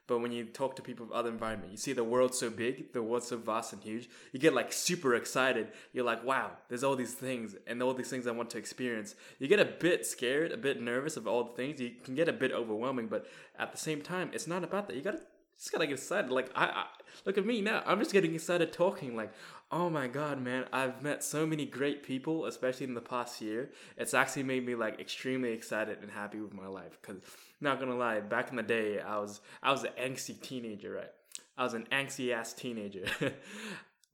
But 0.07 0.19
when 0.21 0.33
you 0.33 0.45
talk 0.45 0.77
to 0.77 0.83
people 0.83 1.07
of 1.07 1.13
other 1.13 1.31
environment, 1.31 1.71
you 1.71 1.79
see 1.79 1.95
the 1.95 2.05
world 2.05 2.35
so 2.35 2.51
big, 2.51 2.93
the 2.93 3.03
world 3.03 3.25
so 3.25 3.39
vast 3.39 3.73
and 3.73 3.83
huge, 3.83 4.09
you 4.33 4.39
get 4.39 4.55
like 4.55 4.71
super 4.71 5.15
excited. 5.15 5.69
You're 5.93 6.05
like, 6.05 6.25
wow, 6.25 6.53
there's 6.69 6.85
all 6.85 6.95
these 6.95 7.15
things 7.15 7.57
and 7.67 7.83
all 7.83 7.95
these 7.95 8.11
things 8.11 8.27
I 8.27 8.33
want 8.33 8.51
to 8.51 8.59
experience. 8.59 9.15
You 9.39 9.49
get 9.49 9.61
a 9.61 9.65
bit 9.65 10.07
scared, 10.07 10.53
a 10.53 10.59
bit 10.59 10.81
nervous 10.81 11.17
of 11.17 11.27
all 11.27 11.45
the 11.45 11.55
things. 11.55 11.81
You 11.81 11.93
can 12.05 12.15
get 12.15 12.29
a 12.29 12.33
bit 12.33 12.53
overwhelming, 12.53 13.07
but 13.07 13.27
at 13.59 13.73
the 13.73 13.79
same 13.79 14.03
time, 14.03 14.31
it's 14.35 14.47
not 14.47 14.63
about 14.63 14.89
that. 14.89 14.97
You 14.97 15.03
gotta 15.03 15.21
just 15.59 15.73
gotta 15.73 15.87
get 15.87 15.95
excited. 15.95 16.31
Like 16.31 16.51
I, 16.55 16.67
I 16.67 16.85
look 17.25 17.37
at 17.39 17.47
me 17.47 17.61
now. 17.61 17.83
I'm 17.87 17.99
just 17.99 18.13
getting 18.13 18.35
excited 18.35 18.73
talking. 18.73 19.17
Like 19.17 19.33
Oh 19.71 19.91
my 19.91 20.07
god, 20.07 20.41
man! 20.41 20.65
I've 20.73 21.03
met 21.03 21.23
so 21.23 21.45
many 21.45 21.67
great 21.67 22.03
people, 22.03 22.47
especially 22.47 22.87
in 22.87 22.95
the 22.95 23.03
past 23.03 23.43
year. 23.43 23.71
It's 23.99 24.15
actually 24.15 24.45
made 24.45 24.65
me 24.65 24.75
like 24.75 24.99
extremely 24.99 25.53
excited 25.53 25.99
and 26.01 26.11
happy 26.11 26.41
with 26.41 26.55
my 26.55 26.67
life. 26.67 26.99
Cause 27.03 27.17
not 27.61 27.79
gonna 27.79 27.97
lie, 27.97 28.21
back 28.21 28.49
in 28.49 28.57
the 28.57 28.63
day, 28.63 28.99
I 29.01 29.19
was 29.19 29.41
I 29.63 29.71
was 29.71 29.85
an 29.85 29.91
angsty 30.01 30.41
teenager, 30.41 30.93
right? 30.93 31.11
I 31.59 31.65
was 31.65 31.75
an 31.75 31.87
angsty 31.93 32.33
ass 32.33 32.55
teenager. 32.55 33.05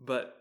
but 0.00 0.36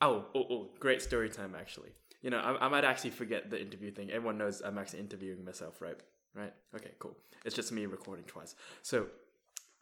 oh, 0.00 0.24
oh, 0.34 0.46
oh, 0.50 0.70
great 0.80 1.00
story 1.00 1.28
time 1.28 1.54
actually. 1.56 1.90
You 2.22 2.30
know, 2.30 2.38
I, 2.38 2.66
I 2.66 2.68
might 2.68 2.84
actually 2.84 3.10
forget 3.10 3.50
the 3.50 3.60
interview 3.60 3.92
thing. 3.92 4.10
Everyone 4.10 4.36
knows 4.36 4.62
I'm 4.64 4.78
actually 4.78 5.00
interviewing 5.00 5.44
myself, 5.44 5.80
right? 5.80 5.96
Right? 6.34 6.52
Okay, 6.74 6.90
cool. 6.98 7.16
It's 7.44 7.54
just 7.54 7.70
me 7.70 7.86
recording 7.86 8.24
twice. 8.24 8.56
So 8.82 9.06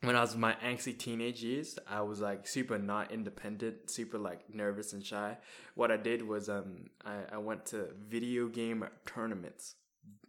when 0.06 0.16
I 0.16 0.20
was 0.20 0.34
in 0.34 0.40
my 0.40 0.54
angsty 0.64 0.96
teenage 0.96 1.42
years, 1.42 1.78
I 1.88 2.02
was 2.02 2.20
like 2.20 2.46
super 2.46 2.78
not 2.78 3.12
independent, 3.12 3.90
super 3.90 4.18
like 4.18 4.52
nervous 4.52 4.92
and 4.92 5.04
shy. 5.04 5.36
What 5.74 5.90
I 5.90 5.96
did 5.96 6.26
was 6.26 6.48
um 6.48 6.86
I, 7.04 7.16
I 7.32 7.38
went 7.38 7.66
to 7.66 7.88
video 8.08 8.48
game 8.48 8.84
tournaments, 9.06 9.76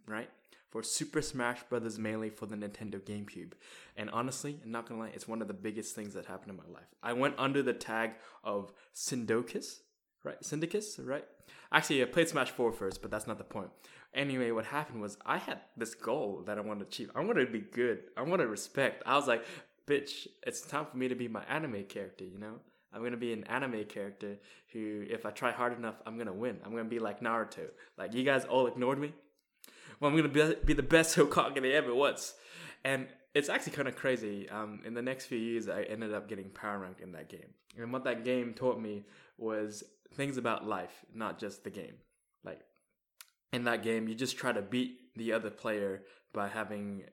right? 0.06 0.30
For 0.70 0.82
Super 0.82 1.22
Smash 1.22 1.62
Brothers 1.64 1.98
Melee 1.98 2.28
for 2.30 2.46
the 2.46 2.56
Nintendo 2.56 3.00
GameCube. 3.00 3.52
And 3.96 4.10
honestly, 4.10 4.60
I'm 4.62 4.70
not 4.70 4.88
gonna 4.88 5.00
lie, 5.00 5.10
it's 5.14 5.28
one 5.28 5.40
of 5.40 5.48
the 5.48 5.54
biggest 5.54 5.94
things 5.94 6.14
that 6.14 6.26
happened 6.26 6.50
in 6.50 6.56
my 6.56 6.74
life. 6.74 6.88
I 7.02 7.12
went 7.12 7.34
under 7.38 7.62
the 7.62 7.72
tag 7.72 8.12
of 8.44 8.72
Syndocus, 8.94 9.78
right? 10.24 10.40
Syndicus, 10.42 10.98
right? 11.02 11.24
Actually, 11.72 12.02
I 12.02 12.06
played 12.06 12.28
Smash 12.28 12.50
4 12.50 12.72
first, 12.72 13.00
but 13.00 13.10
that's 13.10 13.26
not 13.26 13.38
the 13.38 13.44
point. 13.44 13.70
Anyway, 14.14 14.50
what 14.50 14.64
happened 14.64 15.00
was 15.00 15.18
I 15.26 15.38
had 15.38 15.60
this 15.76 15.94
goal 15.94 16.42
that 16.46 16.58
I 16.58 16.60
wanted 16.60 16.80
to 16.80 16.86
achieve. 16.86 17.10
I 17.14 17.20
wanted 17.20 17.46
to 17.46 17.52
be 17.52 17.60
good. 17.60 18.04
I 18.16 18.22
wanted 18.22 18.46
respect. 18.46 19.02
I 19.06 19.16
was 19.16 19.26
like, 19.26 19.44
bitch, 19.86 20.26
it's 20.46 20.62
time 20.62 20.86
for 20.86 20.96
me 20.96 21.08
to 21.08 21.14
be 21.14 21.28
my 21.28 21.42
anime 21.48 21.84
character, 21.84 22.24
you 22.24 22.38
know? 22.38 22.60
I'm 22.92 23.02
gonna 23.02 23.16
be 23.16 23.32
an 23.32 23.44
anime 23.44 23.84
character 23.84 24.38
who, 24.72 25.04
if 25.08 25.26
I 25.26 25.30
try 25.30 25.52
hard 25.52 25.76
enough, 25.76 25.96
I'm 26.06 26.16
gonna 26.16 26.32
win. 26.32 26.58
I'm 26.64 26.70
gonna 26.70 26.84
be 26.84 26.98
like 26.98 27.20
Naruto. 27.20 27.68
Like, 27.98 28.14
you 28.14 28.24
guys 28.24 28.44
all 28.46 28.66
ignored 28.66 28.98
me? 28.98 29.12
Well, 30.00 30.10
I'm 30.10 30.16
gonna 30.16 30.28
be, 30.28 30.54
be 30.64 30.72
the 30.72 30.82
best 30.82 31.16
Hokage 31.18 31.60
there 31.60 31.76
ever 31.76 31.94
was. 31.94 32.34
And 32.84 33.08
it's 33.34 33.50
actually 33.50 33.72
kind 33.72 33.88
of 33.88 33.96
crazy. 33.96 34.48
Um, 34.48 34.80
in 34.86 34.94
the 34.94 35.02
next 35.02 35.26
few 35.26 35.38
years, 35.38 35.68
I 35.68 35.82
ended 35.82 36.14
up 36.14 36.26
getting 36.26 36.48
power 36.48 36.78
ranked 36.78 37.00
in 37.00 37.12
that 37.12 37.28
game. 37.28 37.50
And 37.76 37.92
what 37.92 38.04
that 38.04 38.24
game 38.24 38.54
taught 38.54 38.80
me 38.80 39.04
was 39.36 39.84
things 40.14 40.38
about 40.38 40.66
life, 40.66 41.04
not 41.14 41.38
just 41.38 41.64
the 41.64 41.70
game. 41.70 41.96
In 43.56 43.64
that 43.64 43.82
game, 43.82 44.06
you 44.06 44.14
just 44.14 44.36
try 44.36 44.52
to 44.52 44.60
beat 44.60 45.16
the 45.16 45.32
other 45.32 45.48
player 45.48 46.02
by 46.34 46.46
having 46.46 47.04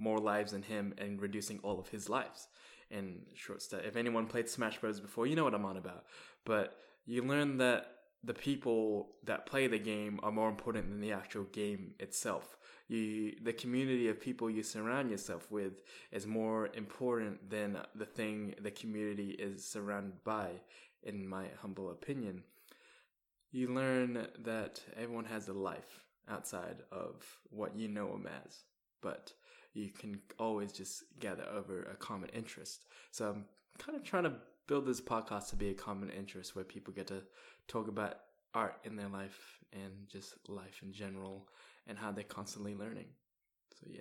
more 0.00 0.18
lives 0.18 0.50
than 0.50 0.62
him 0.62 0.92
and 0.98 1.22
reducing 1.22 1.60
all 1.62 1.78
of 1.78 1.90
his 1.90 2.08
lives 2.08 2.48
in 2.90 3.20
short 3.34 3.62
step. 3.62 3.84
If 3.86 3.94
anyone 3.94 4.26
played 4.26 4.48
Smash 4.48 4.80
Bros 4.80 4.98
before, 4.98 5.28
you 5.28 5.36
know 5.36 5.44
what 5.44 5.54
I'm 5.54 5.64
on 5.64 5.76
about. 5.76 6.06
But 6.44 6.76
you 7.06 7.22
learn 7.22 7.58
that 7.58 7.86
the 8.24 8.34
people 8.34 9.10
that 9.22 9.46
play 9.46 9.68
the 9.68 9.78
game 9.78 10.18
are 10.24 10.32
more 10.32 10.48
important 10.48 10.88
than 10.88 11.00
the 11.00 11.12
actual 11.12 11.44
game 11.44 11.94
itself. 12.00 12.56
You, 12.88 13.36
the 13.40 13.52
community 13.52 14.08
of 14.08 14.20
people 14.20 14.50
you 14.50 14.64
surround 14.64 15.08
yourself 15.08 15.52
with 15.52 15.82
is 16.10 16.26
more 16.26 16.68
important 16.74 17.48
than 17.48 17.78
the 17.94 18.06
thing 18.06 18.56
the 18.60 18.72
community 18.72 19.36
is 19.38 19.64
surrounded 19.64 20.24
by, 20.24 20.48
in 21.04 21.28
my 21.28 21.44
humble 21.60 21.92
opinion. 21.92 22.42
You 23.52 23.68
learn 23.68 24.26
that 24.44 24.80
everyone 24.96 25.26
has 25.26 25.48
a 25.48 25.52
life 25.52 26.04
outside 26.28 26.76
of 26.90 27.24
what 27.50 27.76
you 27.76 27.88
know 27.88 28.10
them 28.10 28.26
as, 28.46 28.64
but 29.02 29.32
you 29.74 29.90
can 29.90 30.20
always 30.38 30.72
just 30.72 31.04
gather 31.20 31.44
over 31.54 31.82
a 31.82 31.96
common 31.96 32.30
interest. 32.30 32.86
So 33.10 33.28
I'm 33.28 33.44
kind 33.78 33.96
of 33.96 34.04
trying 34.04 34.24
to 34.24 34.32
build 34.66 34.86
this 34.86 35.00
podcast 35.00 35.50
to 35.50 35.56
be 35.56 35.70
a 35.70 35.74
common 35.74 36.10
interest 36.10 36.56
where 36.56 36.64
people 36.64 36.94
get 36.94 37.08
to 37.08 37.22
talk 37.68 37.88
about 37.88 38.20
art 38.54 38.76
in 38.84 38.96
their 38.96 39.08
life 39.08 39.58
and 39.72 40.08
just 40.10 40.34
life 40.48 40.80
in 40.82 40.92
general 40.92 41.48
and 41.86 41.98
how 41.98 42.12
they're 42.12 42.24
constantly 42.24 42.74
learning. 42.74 43.06
So 43.80 43.86
yeah. 43.90 44.00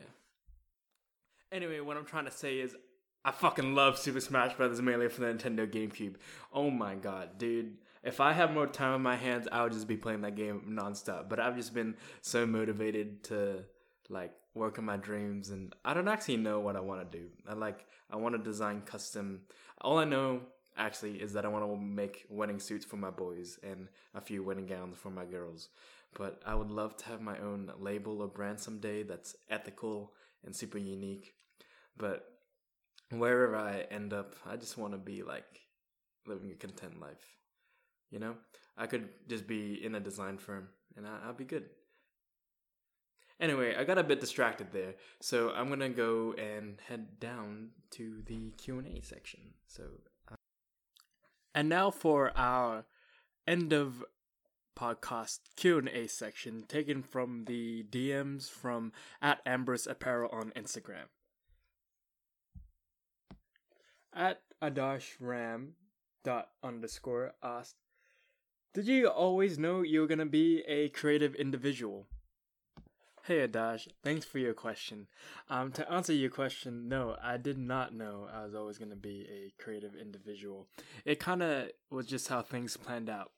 Anyway, 1.51 1.81
what 1.81 1.98
I'm 1.98 2.05
trying 2.05 2.25
to 2.25 2.31
say 2.31 2.60
is 2.60 2.75
I 3.24 3.31
fucking 3.31 3.75
love 3.75 3.98
Super 3.98 4.22
Smash 4.22 4.55
Bros. 4.55 4.81
Melee 4.81 5.10
for 5.10 5.22
the 5.22 5.27
Nintendo 5.27 5.70
GameCube. 5.70 6.15
Oh 6.53 6.70
my 6.70 6.96
god, 6.96 7.38
dude. 7.38 7.77
If 8.03 8.20
I 8.20 8.34
had 8.34 8.53
more 8.53 8.67
time 8.67 8.93
on 8.93 9.01
my 9.01 9.15
hands, 9.15 9.48
I 9.51 9.63
would 9.63 9.74
just 9.74 9.88
be 9.88 9.98
playing 9.98 10.22
that 10.22 10.36
game 10.36 10.63
nonstop. 10.70 11.29
But 11.29 11.39
I've 11.39 11.55
just 11.55 11.74
been 11.74 11.96
so 12.22 12.46
motivated 12.48 13.24
to 13.25 13.63
like 14.10 14.34
work 14.53 14.79
on 14.79 14.86
my 14.86 14.98
dreams 14.98 15.50
and 15.50 15.74
I 15.86 15.93
don't 15.93 16.08
actually 16.08 16.38
know 16.38 16.60
what 16.60 16.75
I 16.75 16.81
want 16.81 17.10
to 17.10 17.17
do. 17.17 17.27
I 17.48 17.53
like 17.53 17.86
I 18.10 18.17
want 18.17 18.36
to 18.36 18.41
design 18.41 18.81
custom. 18.81 19.41
All 19.79 19.98
I 19.98 20.05
know 20.05 20.41
actually 20.77 21.22
is 21.22 21.34
that 21.34 21.46
I 21.46 21.48
want 21.48 21.65
to 21.65 21.77
make 21.77 22.25
wedding 22.29 22.60
suits 22.60 22.86
for 22.86 22.98
my 22.98 23.10
boys 23.12 23.60
and 23.63 23.88
a 24.15 24.22
few 24.22 24.43
wedding 24.43 24.65
gowns 24.65 24.98
for 24.98 25.10
my 25.10 25.25
girls. 25.25 25.70
But 26.13 26.41
I 26.46 26.55
would 26.55 26.72
love 26.72 26.98
to 26.98 27.05
have 27.05 27.22
my 27.22 27.38
own 27.39 27.72
label 27.79 28.22
or 28.22 28.27
brand 28.27 28.60
someday 28.60 29.03
that's 29.03 29.36
ethical 29.50 30.13
and 30.43 30.55
super 30.55 30.77
unique. 30.77 31.34
But 31.98 32.25
wherever 33.12 33.55
I 33.55 33.81
end 33.91 34.12
up, 34.12 34.36
I 34.46 34.58
just 34.58 34.77
want 34.77 34.93
to 34.93 34.98
be 34.98 35.24
like 35.24 35.62
living 36.25 36.51
a 36.51 36.55
content 36.55 37.00
life. 37.00 37.40
You 38.12 38.20
know, 38.20 38.36
I 38.77 38.88
could 38.88 39.10
just 39.27 39.48
be 39.48 39.84
in 39.84 39.96
a 39.96 40.00
design 40.00 40.38
firm 40.38 40.68
and 40.96 41.08
I, 41.08 41.27
will 41.27 41.34
be 41.34 41.46
good. 41.46 41.65
Anyway, 43.39 43.74
I 43.75 43.84
got 43.86 43.98
a 43.98 44.03
bit 44.03 44.20
distracted 44.20 44.68
there, 44.72 44.96
so 45.20 45.50
I'm 45.51 45.70
gonna 45.70 45.89
go 45.89 46.34
and 46.34 46.80
head 46.88 47.20
down 47.20 47.70
to 47.91 48.22
the 48.27 48.51
Q 48.51 48.77
and 48.77 48.88
A 48.88 49.01
section. 49.01 49.39
So, 49.65 49.84
uh... 50.32 50.36
and 51.56 51.68
now 51.68 51.89
for 51.89 52.32
our 52.36 52.86
end 53.48 53.74
of 53.74 54.03
podcast 54.77 55.39
Q 55.56 55.80
and 55.80 55.89
A 55.89 56.08
section, 56.08 56.65
taken 56.68 57.01
from 57.01 57.46
the 57.46 57.84
DMs 57.89 58.50
from 58.50 58.91
at 59.22 59.39
Ambrose 59.46 59.88
Apparel 59.88 60.30
on 60.32 60.51
Instagram. 60.56 61.10
At 64.13 64.41
Adash 64.62 65.15
Ram 65.20 65.74
dot 66.24 66.50
underscore 66.63 67.34
asked, 67.41 67.75
"Did 68.74 68.88
you 68.88 69.08
always 69.08 69.60
know 69.60 69.82
you 69.82 70.01
were 70.01 70.08
gonna 70.08 70.25
be 70.25 70.62
a 70.62 70.90
creative 70.90 71.36
individual?" 71.36 72.08
Hey 73.25 73.48
Adash, 73.48 73.88
thanks 74.04 74.25
for 74.25 74.40
your 74.40 74.56
question. 74.56 75.08
Um, 75.48 75.72
to 75.74 75.90
answer 75.92 76.12
your 76.12 76.32
question, 76.32 76.90
no, 76.90 77.18
I 77.22 77.38
did 77.38 77.58
not 77.58 77.94
know 77.94 78.28
I 78.34 78.44
was 78.44 78.56
always 78.56 78.80
going 78.80 78.90
to 78.90 78.96
be 78.96 79.28
a 79.30 79.62
creative 79.62 79.96
individual. 79.96 80.68
It 81.06 81.20
kind 81.20 81.44
of 81.44 81.70
was 81.92 82.08
just 82.08 82.30
how 82.30 82.42
things 82.42 82.78
planned 82.78 83.12
out. 83.12 83.32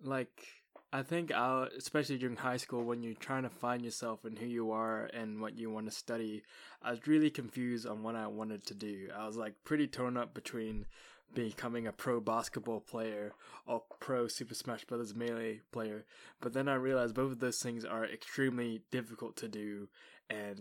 Like, 0.00 0.46
I 0.92 1.02
think, 1.02 1.32
I, 1.32 1.66
especially 1.76 2.18
during 2.18 2.36
high 2.36 2.56
school, 2.56 2.84
when 2.84 3.02
you're 3.02 3.14
trying 3.14 3.42
to 3.42 3.50
find 3.50 3.84
yourself 3.84 4.24
and 4.24 4.38
who 4.38 4.46
you 4.46 4.70
are 4.70 5.06
and 5.12 5.40
what 5.40 5.58
you 5.58 5.70
want 5.70 5.86
to 5.86 5.92
study, 5.92 6.44
I 6.80 6.92
was 6.92 7.08
really 7.08 7.30
confused 7.30 7.88
on 7.88 8.04
what 8.04 8.14
I 8.14 8.28
wanted 8.28 8.64
to 8.66 8.74
do. 8.74 9.08
I 9.16 9.26
was 9.26 9.36
like 9.36 9.54
pretty 9.64 9.88
torn 9.88 10.16
up 10.16 10.34
between 10.34 10.86
becoming 11.34 11.86
a 11.86 11.92
pro 11.92 12.20
basketball 12.20 12.80
player 12.80 13.32
or 13.66 13.82
pro 14.00 14.28
Super 14.28 14.54
Smash 14.54 14.84
Bros. 14.84 15.14
Melee 15.14 15.60
player. 15.72 16.04
But 16.40 16.52
then 16.52 16.68
I 16.68 16.74
realized 16.74 17.14
both 17.14 17.32
of 17.32 17.40
those 17.40 17.60
things 17.60 17.84
are 17.84 18.04
extremely 18.04 18.82
difficult 18.90 19.36
to 19.36 19.48
do, 19.48 19.88
and 20.28 20.60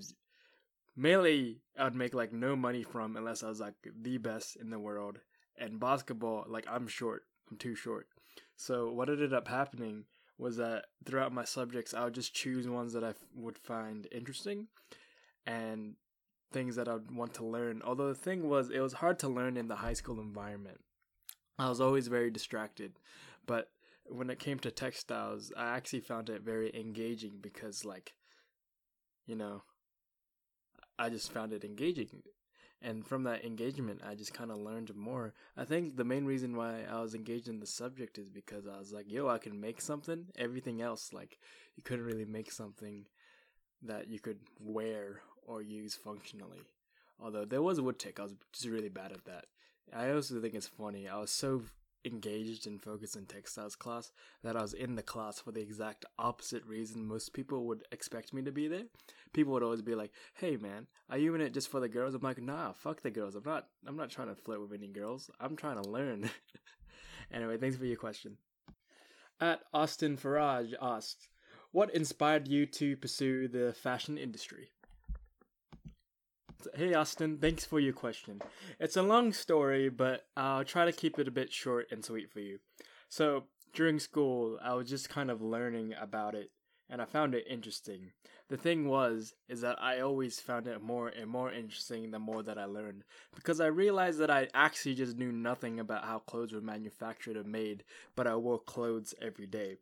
Melee 0.95 1.57
I'd 1.77 1.95
make 1.95 2.13
like 2.13 2.33
no 2.33 2.55
money 2.55 2.83
from 2.83 3.15
unless 3.15 3.43
I 3.43 3.49
was 3.49 3.59
like 3.59 3.75
the 4.01 4.17
best 4.17 4.55
in 4.55 4.69
the 4.69 4.79
world. 4.79 5.19
And 5.57 5.79
basketball, 5.79 6.45
like 6.47 6.65
I'm 6.69 6.87
short, 6.87 7.23
I'm 7.49 7.57
too 7.57 7.75
short. 7.75 8.07
So 8.55 8.91
what 8.91 9.09
ended 9.09 9.33
up 9.33 9.47
happening 9.47 10.05
was 10.37 10.57
that 10.57 10.85
throughout 11.05 11.33
my 11.33 11.43
subjects, 11.43 11.93
I 11.93 12.05
would 12.05 12.13
just 12.13 12.33
choose 12.33 12.67
ones 12.67 12.93
that 12.93 13.03
I 13.03 13.09
f- 13.09 13.17
would 13.35 13.57
find 13.57 14.07
interesting, 14.11 14.67
and 15.45 15.95
things 16.51 16.75
that 16.75 16.87
I'd 16.87 17.11
want 17.11 17.33
to 17.35 17.45
learn. 17.45 17.81
Although 17.83 18.09
the 18.09 18.15
thing 18.15 18.49
was, 18.49 18.69
it 18.69 18.79
was 18.79 18.93
hard 18.93 19.19
to 19.19 19.29
learn 19.29 19.57
in 19.57 19.67
the 19.67 19.77
high 19.77 19.93
school 19.93 20.19
environment. 20.19 20.79
I 21.57 21.69
was 21.69 21.81
always 21.81 22.07
very 22.07 22.31
distracted. 22.31 22.93
But 23.45 23.69
when 24.07 24.29
it 24.29 24.39
came 24.39 24.59
to 24.59 24.71
textiles, 24.71 25.51
I 25.55 25.75
actually 25.75 26.01
found 26.01 26.29
it 26.29 26.41
very 26.41 26.71
engaging 26.73 27.39
because, 27.41 27.85
like, 27.85 28.13
you 29.25 29.35
know, 29.35 29.63
I 30.97 31.09
just 31.09 31.31
found 31.31 31.53
it 31.53 31.63
engaging. 31.63 32.23
And 32.81 33.05
from 33.05 33.23
that 33.23 33.43
engagement, 33.43 34.01
I 34.07 34.15
just 34.15 34.33
kind 34.33 34.51
of 34.51 34.57
learned 34.57 34.95
more. 34.95 35.33
I 35.57 35.65
think 35.65 35.97
the 35.97 36.05
main 36.05 36.25
reason 36.25 36.55
why 36.55 36.83
I 36.89 37.01
was 37.01 37.13
engaged 37.13 37.49
in 37.49 37.59
the 37.59 37.67
subject 37.67 38.17
is 38.17 38.29
because 38.29 38.67
I 38.67 38.79
was 38.79 38.93
like, 38.93 39.11
yo, 39.11 39.27
I 39.27 39.37
can 39.37 39.59
make 39.59 39.81
something. 39.81 40.27
Everything 40.37 40.81
else, 40.81 41.11
like, 41.11 41.37
you 41.75 41.83
couldn't 41.83 42.05
really 42.05 42.25
make 42.25 42.51
something 42.51 43.05
that 43.81 44.09
you 44.09 44.19
could 44.19 44.39
wear 44.59 45.21
or 45.49 45.61
use 45.61 45.95
functionally. 45.95 46.61
Although 47.19 47.45
there 47.45 47.61
was 47.61 47.79
a 47.79 47.83
wood 47.83 47.99
tick, 47.99 48.19
I 48.19 48.23
was 48.23 48.35
just 48.53 48.67
really 48.67 48.87
bad 48.87 49.11
at 49.11 49.25
that. 49.25 49.45
I 49.91 50.11
also 50.11 50.39
think 50.39 50.53
it's 50.53 50.67
funny. 50.67 51.09
I 51.09 51.17
was 51.17 51.31
so 51.31 51.63
engaged 52.05 52.65
and 52.67 52.81
focused 52.81 53.15
in 53.15 53.25
textiles 53.25 53.75
class 53.75 54.11
that 54.43 54.55
I 54.55 54.61
was 54.61 54.73
in 54.73 54.95
the 54.95 55.01
class 55.01 55.39
for 55.39 55.51
the 55.51 55.59
exact 55.59 56.05
opposite 56.17 56.65
reason 56.65 57.05
most 57.05 57.33
people 57.33 57.65
would 57.65 57.83
expect 57.91 58.33
me 58.33 58.41
to 58.43 58.51
be 58.51 58.67
there. 58.67 58.83
People 59.33 59.51
would 59.53 59.63
always 59.63 59.81
be 59.81 59.95
like, 59.95 60.11
"Hey 60.35 60.55
man, 60.55 60.87
are 61.09 61.17
you 61.17 61.35
in 61.35 61.41
it 61.41 61.53
just 61.53 61.67
for 61.67 61.79
the 61.79 61.89
girls?" 61.89 62.13
I'm 62.13 62.21
like, 62.21 62.41
"Nah, 62.41 62.71
fuck 62.71 63.01
the 63.01 63.09
girls. 63.09 63.35
I'm 63.35 63.43
not 63.43 63.67
I'm 63.85 63.97
not 63.97 64.11
trying 64.11 64.29
to 64.29 64.35
flirt 64.35 64.61
with 64.61 64.71
any 64.71 64.87
girls. 64.87 65.29
I'm 65.39 65.55
trying 65.55 65.81
to 65.81 65.89
learn." 65.89 66.29
Anyway, 67.31 67.57
thanks 67.57 67.77
for 67.77 67.85
your 67.85 67.95
question. 67.95 68.37
At 69.39 69.61
Austin 69.71 70.17
Farage 70.17 70.73
asked, 70.81 71.29
"What 71.71 71.93
inspired 71.93 72.47
you 72.47 72.65
to 72.65 72.97
pursue 72.97 73.47
the 73.47 73.71
fashion 73.71 74.17
industry?" 74.17 74.71
Hey 76.75 76.93
Austin, 76.93 77.37
thanks 77.37 77.63
for 77.63 77.79
your 77.79 77.93
question. 77.93 78.41
It's 78.81 78.97
a 78.97 79.01
long 79.01 79.31
story, 79.31 79.87
but 79.87 80.25
I'll 80.35 80.65
try 80.65 80.83
to 80.83 80.91
keep 80.91 81.17
it 81.17 81.27
a 81.27 81.31
bit 81.31 81.53
short 81.53 81.87
and 81.89 82.03
sweet 82.03 82.29
for 82.29 82.41
you. 82.41 82.59
So, 83.07 83.45
during 83.73 83.97
school, 83.97 84.59
I 84.61 84.73
was 84.73 84.89
just 84.89 85.09
kind 85.09 85.31
of 85.31 85.41
learning 85.41 85.93
about 85.97 86.35
it 86.35 86.51
and 86.89 87.01
I 87.01 87.05
found 87.05 87.33
it 87.33 87.45
interesting. 87.49 88.11
The 88.49 88.57
thing 88.57 88.89
was 88.89 89.35
is 89.47 89.61
that 89.61 89.81
I 89.81 90.01
always 90.01 90.41
found 90.41 90.67
it 90.67 90.81
more 90.81 91.07
and 91.07 91.29
more 91.29 91.49
interesting 91.49 92.11
the 92.11 92.19
more 92.19 92.43
that 92.43 92.57
I 92.57 92.65
learned 92.65 93.05
because 93.33 93.61
I 93.61 93.67
realized 93.67 94.19
that 94.19 94.31
I 94.31 94.49
actually 94.53 94.95
just 94.95 95.15
knew 95.17 95.31
nothing 95.31 95.79
about 95.79 96.03
how 96.03 96.19
clothes 96.19 96.51
were 96.51 96.59
manufactured 96.59 97.37
or 97.37 97.45
made, 97.45 97.85
but 98.17 98.27
I 98.27 98.35
wore 98.35 98.59
clothes 98.59 99.13
every 99.21 99.47
day. 99.47 99.77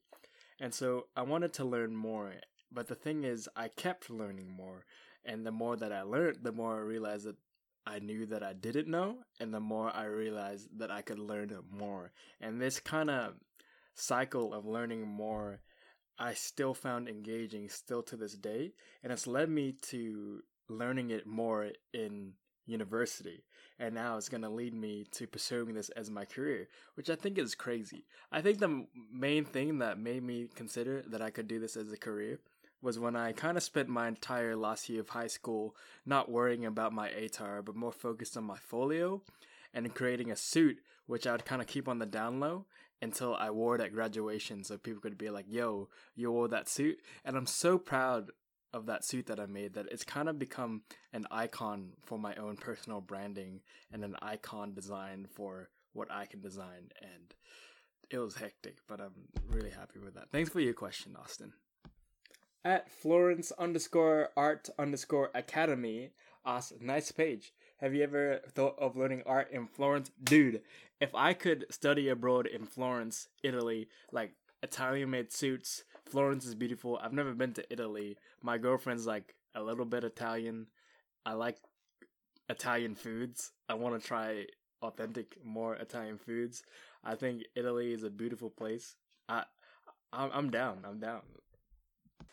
And 0.59 0.75
so 0.75 1.07
I 1.15 1.23
wanted 1.23 1.53
to 1.53 1.65
learn 1.65 1.95
more, 1.95 2.33
but 2.71 2.87
the 2.87 2.95
thing 2.95 3.23
is 3.23 3.49
I 3.55 3.69
kept 3.69 4.11
learning 4.11 4.51
more 4.51 4.85
and 5.25 5.45
the 5.45 5.51
more 5.51 5.75
that 5.75 5.91
I 5.91 6.01
learned, 6.03 6.39
the 6.41 6.51
more 6.51 6.75
I 6.75 6.79
realized 6.79 7.25
that 7.25 7.35
I 7.85 7.99
knew 7.99 8.25
that 8.27 8.43
I 8.43 8.53
didn't 8.53 8.87
know, 8.87 9.19
and 9.39 9.53
the 9.53 9.59
more 9.59 9.95
I 9.95 10.05
realized 10.05 10.77
that 10.77 10.91
I 10.91 11.01
could 11.01 11.19
learn 11.19 11.55
more. 11.71 12.11
And 12.41 12.61
this 12.61 12.79
kind 12.79 13.09
of 13.09 13.35
cycle 13.95 14.53
of 14.53 14.65
learning 14.65 15.07
more, 15.07 15.61
I 16.19 16.33
still 16.33 16.73
found 16.73 17.07
engaging 17.07 17.69
still 17.69 18.03
to 18.03 18.17
this 18.17 18.33
day, 18.33 18.73
and 19.03 19.13
it's 19.13 19.27
led 19.27 19.49
me 19.49 19.73
to 19.83 20.43
learning 20.67 21.11
it 21.11 21.25
more 21.25 21.71
in 21.93 22.33
university. 22.65 23.45
And 23.79 23.95
now 23.95 24.17
it's 24.17 24.29
going 24.29 24.41
to 24.41 24.49
lead 24.49 24.73
me 24.73 25.05
to 25.11 25.27
pursuing 25.27 25.73
this 25.73 25.89
as 25.89 26.09
my 26.09 26.25
career, 26.25 26.67
which 26.95 27.09
I 27.09 27.15
think 27.15 27.37
is 27.37 27.55
crazy. 27.55 28.05
I 28.31 28.41
think 28.41 28.59
the 28.59 28.85
main 29.11 29.45
thing 29.45 29.77
that 29.79 29.99
made 29.99 30.23
me 30.23 30.49
consider 30.53 31.03
that 31.07 31.21
I 31.21 31.29
could 31.29 31.47
do 31.47 31.59
this 31.59 31.77
as 31.77 31.91
a 31.91 31.97
career 31.97 32.39
was 32.81 32.99
when 32.99 33.15
I 33.15 33.31
kind 33.31 33.57
of 33.57 33.63
spent 33.63 33.89
my 33.89 34.07
entire 34.07 34.55
last 34.55 34.89
year 34.89 35.01
of 35.01 35.09
high 35.09 35.27
school 35.27 35.75
not 36.05 36.31
worrying 36.31 36.65
about 36.65 36.93
my 36.93 37.09
ATAR, 37.09 37.65
but 37.65 37.75
more 37.75 37.91
focused 37.91 38.37
on 38.37 38.43
my 38.43 38.57
folio 38.57 39.23
and 39.73 39.93
creating 39.93 40.31
a 40.31 40.35
suit, 40.35 40.79
which 41.05 41.25
I 41.25 41.31
would 41.31 41.45
kind 41.45 41.61
of 41.61 41.67
keep 41.67 41.87
on 41.87 41.99
the 41.99 42.05
down 42.05 42.39
low 42.39 42.65
until 43.01 43.35
I 43.35 43.49
wore 43.49 43.75
it 43.75 43.81
at 43.81 43.93
graduation 43.93 44.63
so 44.63 44.77
people 44.77 45.01
could 45.01 45.17
be 45.17 45.29
like, 45.29 45.45
yo, 45.47 45.89
you 46.15 46.31
wore 46.31 46.47
that 46.49 46.69
suit. 46.69 46.99
And 47.25 47.35
I'm 47.35 47.45
so 47.45 47.77
proud 47.77 48.31
of 48.73 48.85
that 48.87 49.05
suit 49.05 49.27
that 49.27 49.39
I 49.39 49.45
made 49.45 49.73
that 49.73 49.87
it's 49.91 50.03
kind 50.03 50.29
of 50.29 50.37
become 50.37 50.83
an 51.13 51.25
icon 51.31 51.93
for 52.05 52.19
my 52.19 52.35
own 52.35 52.57
personal 52.57 53.01
branding 53.01 53.61
and 53.91 54.03
an 54.03 54.15
icon 54.21 54.73
design 54.73 55.27
for 55.33 55.69
what 55.93 56.11
I 56.11 56.25
can 56.25 56.41
design. 56.41 56.91
And 57.01 57.33
it 58.09 58.19
was 58.19 58.35
hectic, 58.35 58.77
but 58.87 58.99
I'm 58.99 59.29
really 59.49 59.71
happy 59.71 59.99
with 59.99 60.15
that. 60.15 60.31
Thanks 60.31 60.49
for 60.49 60.59
your 60.59 60.73
question, 60.73 61.15
Austin 61.19 61.53
at 62.67 62.91
Florence 62.91 63.53
underscore 63.57 64.27
art 64.35 64.69
underscore 64.77 65.31
academy 65.33 66.09
asked, 66.45 66.81
nice 66.81 67.13
page. 67.13 67.53
Have 67.77 67.93
you 67.93 68.03
ever 68.03 68.41
thought 68.51 68.77
of 68.77 68.97
learning 68.97 69.23
art 69.25 69.49
in 69.51 69.67
Florence? 69.67 70.11
Dude, 70.21 70.61
if 70.99 71.15
I 71.15 71.31
could 71.33 71.65
study 71.69 72.09
abroad 72.09 72.45
in 72.45 72.65
Florence, 72.65 73.29
Italy, 73.41 73.87
like 74.11 74.33
Italian 74.61 75.11
made 75.11 75.31
suits, 75.31 75.85
Florence 76.03 76.45
is 76.45 76.55
beautiful. 76.55 76.99
I've 77.01 77.13
never 77.13 77.33
been 77.33 77.53
to 77.53 77.71
Italy. 77.71 78.17
My 78.41 78.57
girlfriend's 78.57 79.07
like 79.07 79.35
a 79.55 79.63
little 79.63 79.85
bit 79.85 80.03
Italian. 80.03 80.67
I 81.25 81.33
like 81.33 81.59
Italian 82.49 82.95
foods. 82.95 83.53
I 83.69 83.75
want 83.75 83.97
to 84.01 84.05
try 84.05 84.45
authentic, 84.81 85.37
more 85.41 85.75
Italian 85.75 86.17
foods. 86.17 86.63
I 87.01 87.15
think 87.15 87.43
Italy 87.55 87.93
is 87.93 88.03
a 88.03 88.09
beautiful 88.09 88.49
place. 88.49 88.97
I, 89.29 89.43
I'm 90.11 90.49
down. 90.49 90.79
I'm 90.85 90.99
down. 90.99 91.21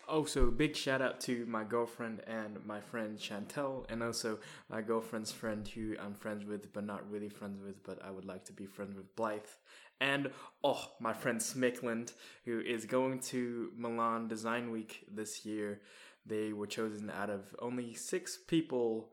Oh, 0.09 0.19
also, 0.19 0.51
big 0.51 0.77
shout 0.77 1.03
out 1.03 1.21
to 1.23 1.45
my 1.47 1.65
girlfriend 1.65 2.23
and 2.27 2.65
my 2.65 2.81
friend 2.81 3.19
Chantel, 3.19 3.85
and 3.91 4.03
also 4.03 4.39
my 4.71 4.81
girlfriend's 4.81 5.33
friend 5.33 5.67
who 5.67 5.97
I'm 6.03 6.15
friends 6.15 6.45
with, 6.45 6.73
but 6.73 6.85
not 6.85 7.11
really 7.11 7.29
friends 7.29 7.61
with, 7.65 7.83
but 7.83 8.05
I 8.05 8.11
would 8.11 8.25
like 8.25 8.45
to 8.47 8.53
be 8.53 8.67
friends 8.67 8.97
with 8.97 9.15
Blythe. 9.17 9.41
And 10.01 10.31
oh, 10.63 10.93
my 11.01 11.13
friend 11.13 11.39
Smickland, 11.39 12.13
who 12.45 12.61
is 12.61 12.85
going 12.87 13.21
to 13.21 13.71
Milan 13.77 14.29
Design 14.29 14.71
Week 14.71 15.05
this 15.11 15.45
year. 15.45 15.81
They 16.27 16.53
were 16.53 16.67
chosen 16.67 17.11
out 17.11 17.29
of 17.29 17.55
only 17.59 17.95
six 17.95 18.39
people 18.39 19.11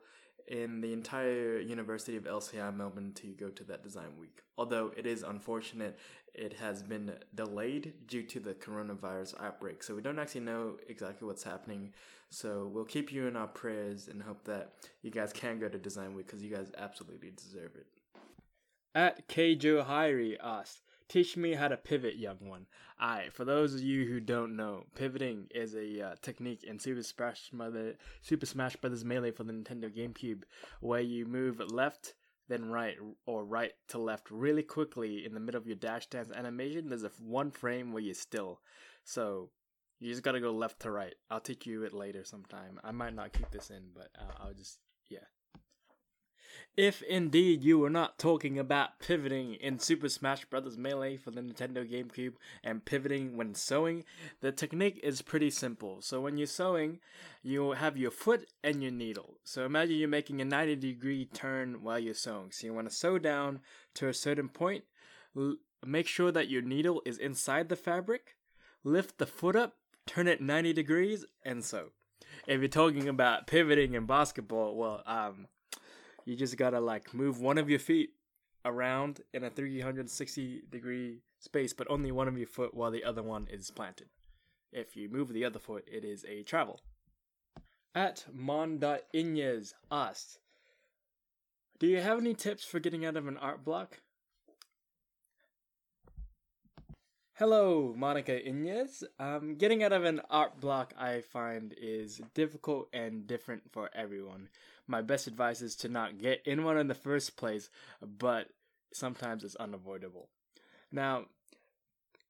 in 0.47 0.81
the 0.81 0.91
entire 0.91 1.59
University 1.59 2.17
of 2.17 2.23
LCI 2.23 2.75
Melbourne 2.75 3.13
to 3.15 3.27
go 3.27 3.49
to 3.49 3.63
that 3.65 3.83
design 3.83 4.17
week. 4.19 4.41
Although 4.57 4.91
it 4.97 5.05
is 5.05 5.23
unfortunate, 5.23 5.97
it 6.33 6.53
has 6.53 6.81
been 6.81 7.13
delayed 7.35 7.93
due 8.07 8.23
to 8.23 8.39
the 8.39 8.53
coronavirus 8.53 9.41
outbreak. 9.41 9.83
So 9.83 9.95
we 9.95 10.01
don't 10.01 10.19
actually 10.19 10.41
know 10.41 10.77
exactly 10.87 11.27
what's 11.27 11.43
happening. 11.43 11.93
So 12.29 12.69
we'll 12.71 12.85
keep 12.85 13.11
you 13.11 13.27
in 13.27 13.35
our 13.35 13.47
prayers 13.47 14.07
and 14.07 14.21
hope 14.23 14.43
that 14.45 14.73
you 15.01 15.11
guys 15.11 15.33
can 15.33 15.59
go 15.59 15.67
to 15.67 15.77
design 15.77 16.15
week 16.15 16.27
because 16.27 16.43
you 16.43 16.53
guys 16.55 16.71
absolutely 16.77 17.31
deserve 17.31 17.71
it. 17.75 17.87
At 18.95 19.27
Kjo 19.27 19.85
Hyrie 19.85 20.37
asked, 20.41 20.81
Teach 21.11 21.35
me 21.35 21.55
how 21.55 21.67
to 21.67 21.75
pivot, 21.75 22.15
young 22.15 22.37
one. 22.39 22.67
Alright, 23.01 23.33
for 23.33 23.43
those 23.43 23.73
of 23.73 23.81
you 23.81 24.05
who 24.05 24.21
don't 24.21 24.55
know, 24.55 24.85
pivoting 24.95 25.47
is 25.53 25.75
a 25.75 26.01
uh, 26.01 26.15
technique 26.21 26.63
in 26.63 26.79
Super 26.79 27.03
Smash, 27.03 27.49
Mother, 27.51 27.95
Super 28.21 28.45
Smash 28.45 28.77
Bros. 28.77 29.03
Melee 29.03 29.31
for 29.31 29.43
the 29.43 29.51
Nintendo 29.51 29.93
GameCube, 29.93 30.43
where 30.79 31.01
you 31.01 31.25
move 31.25 31.59
left, 31.69 32.13
then 32.51 32.69
right, 32.69 32.97
or 33.25 33.45
right 33.45 33.71
to 33.89 33.97
left 33.97 34.29
really 34.29 34.63
quickly 34.63 35.25
in 35.25 35.33
the 35.33 35.39
middle 35.39 35.59
of 35.59 35.67
your 35.67 35.75
dash 35.75 36.07
dance 36.07 36.31
animation. 36.35 36.89
There's 36.89 37.03
a 37.03 37.11
one 37.19 37.51
frame 37.51 37.93
where 37.93 38.03
you're 38.03 38.13
still. 38.13 38.59
So, 39.03 39.49
you 39.99 40.09
just 40.09 40.23
gotta 40.23 40.39
go 40.41 40.51
left 40.51 40.81
to 40.81 40.91
right. 40.91 41.13
I'll 41.29 41.39
teach 41.39 41.65
you 41.65 41.83
it 41.83 41.93
later 41.93 42.23
sometime. 42.23 42.79
I 42.83 42.91
might 42.91 43.13
not 43.13 43.33
keep 43.33 43.51
this 43.51 43.69
in, 43.69 43.91
but 43.93 44.09
uh, 44.19 44.43
I'll 44.43 44.53
just. 44.53 44.79
If 46.77 47.01
indeed 47.03 47.63
you 47.63 47.79
were 47.79 47.89
not 47.89 48.17
talking 48.17 48.57
about 48.57 48.99
pivoting 48.99 49.55
in 49.55 49.79
Super 49.79 50.09
Smash 50.09 50.45
Bros. 50.45 50.77
Melee 50.77 51.17
for 51.17 51.31
the 51.31 51.41
Nintendo 51.41 51.89
GameCube 51.89 52.33
and 52.63 52.85
pivoting 52.85 53.37
when 53.37 53.53
sewing, 53.55 54.03
the 54.39 54.51
technique 54.51 54.99
is 55.03 55.21
pretty 55.21 55.49
simple. 55.49 56.01
So 56.01 56.21
when 56.21 56.37
you're 56.37 56.47
sewing, 56.47 56.99
you 57.43 57.71
have 57.71 57.97
your 57.97 58.11
foot 58.11 58.47
and 58.63 58.81
your 58.81 58.91
needle. 58.91 59.37
So 59.43 59.65
imagine 59.65 59.97
you're 59.97 60.07
making 60.07 60.41
a 60.41 60.45
90 60.45 60.75
degree 60.77 61.25
turn 61.25 61.83
while 61.83 61.99
you're 61.99 62.13
sewing. 62.13 62.51
So 62.51 62.67
you 62.67 62.73
want 62.73 62.89
to 62.89 62.95
sew 62.95 63.17
down 63.17 63.59
to 63.95 64.07
a 64.07 64.13
certain 64.13 64.49
point, 64.49 64.83
l- 65.35 65.57
make 65.85 66.07
sure 66.07 66.31
that 66.31 66.49
your 66.49 66.61
needle 66.61 67.01
is 67.05 67.17
inside 67.17 67.69
the 67.69 67.75
fabric, 67.75 68.35
lift 68.83 69.17
the 69.17 69.25
foot 69.25 69.55
up, 69.55 69.75
turn 70.05 70.27
it 70.27 70.41
90 70.41 70.73
degrees, 70.73 71.25
and 71.43 71.63
sew. 71.63 71.89
If 72.47 72.59
you're 72.59 72.67
talking 72.69 73.07
about 73.07 73.47
pivoting 73.47 73.93
in 73.93 74.05
basketball, 74.05 74.75
well, 74.75 75.03
um, 75.05 75.47
you 76.25 76.35
just 76.35 76.57
gotta 76.57 76.79
like 76.79 77.13
move 77.13 77.39
one 77.39 77.57
of 77.57 77.69
your 77.69 77.79
feet 77.79 78.11
around 78.65 79.21
in 79.33 79.43
a 79.43 79.49
360 79.49 80.63
degree 80.69 81.21
space, 81.39 81.73
but 81.73 81.89
only 81.89 82.11
one 82.11 82.27
of 82.27 82.37
your 82.37 82.47
foot 82.47 82.73
while 82.73 82.91
the 82.91 83.03
other 83.03 83.23
one 83.23 83.47
is 83.51 83.71
planted. 83.71 84.07
If 84.71 84.95
you 84.95 85.09
move 85.09 85.33
the 85.33 85.45
other 85.45 85.59
foot, 85.59 85.87
it 85.91 86.05
is 86.05 86.25
a 86.25 86.43
travel. 86.43 86.79
At 87.93 88.25
Mon.Inyez 88.33 89.73
asked, 89.91 90.39
Do 91.79 91.87
you 91.87 91.99
have 91.99 92.19
any 92.19 92.33
tips 92.33 92.63
for 92.63 92.79
getting 92.79 93.05
out 93.05 93.17
of 93.17 93.27
an 93.27 93.37
art 93.37 93.65
block? 93.65 93.99
Hello, 97.41 97.91
Monica 97.97 98.47
Inez. 98.47 99.03
Um, 99.17 99.55
getting 99.55 99.83
out 99.83 99.91
of 99.91 100.03
an 100.03 100.21
art 100.29 100.61
block, 100.61 100.93
I 100.95 101.21
find, 101.21 101.73
is 101.75 102.21
difficult 102.35 102.87
and 102.93 103.25
different 103.25 103.63
for 103.71 103.89
everyone 103.95 104.49
my 104.87 105.01
best 105.01 105.27
advice 105.27 105.61
is 105.61 105.75
to 105.77 105.89
not 105.89 106.17
get 106.17 106.41
in 106.45 106.63
one 106.63 106.77
in 106.77 106.87
the 106.87 106.93
first 106.93 107.37
place, 107.37 107.69
but 108.01 108.47
sometimes 108.93 109.43
it's 109.43 109.55
unavoidable. 109.55 110.27
Now, 110.91 111.25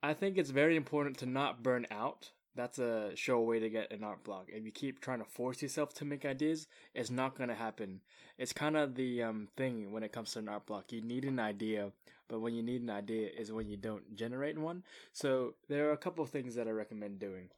I 0.04 0.14
think 0.14 0.38
it's 0.38 0.50
very 0.50 0.76
important 0.76 1.18
to 1.20 1.26
not 1.26 1.64
burn 1.64 1.86
out. 1.92 2.32
That's 2.56 2.80
a 2.80 3.16
sure 3.16 3.40
way 3.40 3.60
to 3.60 3.70
get 3.70 3.92
an 3.92 4.04
art 4.04 4.24
block. 4.24 4.48
If 4.50 4.66
you 4.66 4.72
keep 4.72 5.00
trying 5.00 5.20
to 5.20 5.26
force 5.26 5.62
yourself 5.62 5.94
to 5.96 6.06
make 6.06 6.26
ideas, 6.26 6.68
it's 6.94 7.10
not 7.10 7.38
going 7.38 7.50
to 7.50 7.56
happen. 7.56 8.02
It's 8.38 8.52
kind 8.52 8.76
of 8.76 8.96
the 8.96 9.24
um, 9.24 9.48
thing 9.56 9.92
when 9.92 10.04
it 10.04 10.12
comes 10.12 10.34
to 10.34 10.40
an 10.40 10.50
art 10.50 10.66
block. 10.66 10.92
You 10.92 11.02
need 11.02 11.24
an 11.24 11.40
idea, 11.40 11.92
but 12.28 12.42
when 12.42 12.54
you 12.54 12.62
need 12.62 12.82
an 12.82 12.90
idea 12.90 13.30
is 13.38 13.52
when 13.52 13.70
you 13.70 13.78
don't 13.78 14.16
generate 14.16 14.58
one. 14.58 14.84
So 15.14 15.54
there 15.70 15.88
are 15.90 15.94
a 15.94 15.98
couple 15.98 16.24
of 16.24 16.30
things 16.30 16.56
that 16.56 16.68
I 16.68 16.72
recommend 16.72 17.20
doing. 17.20 17.50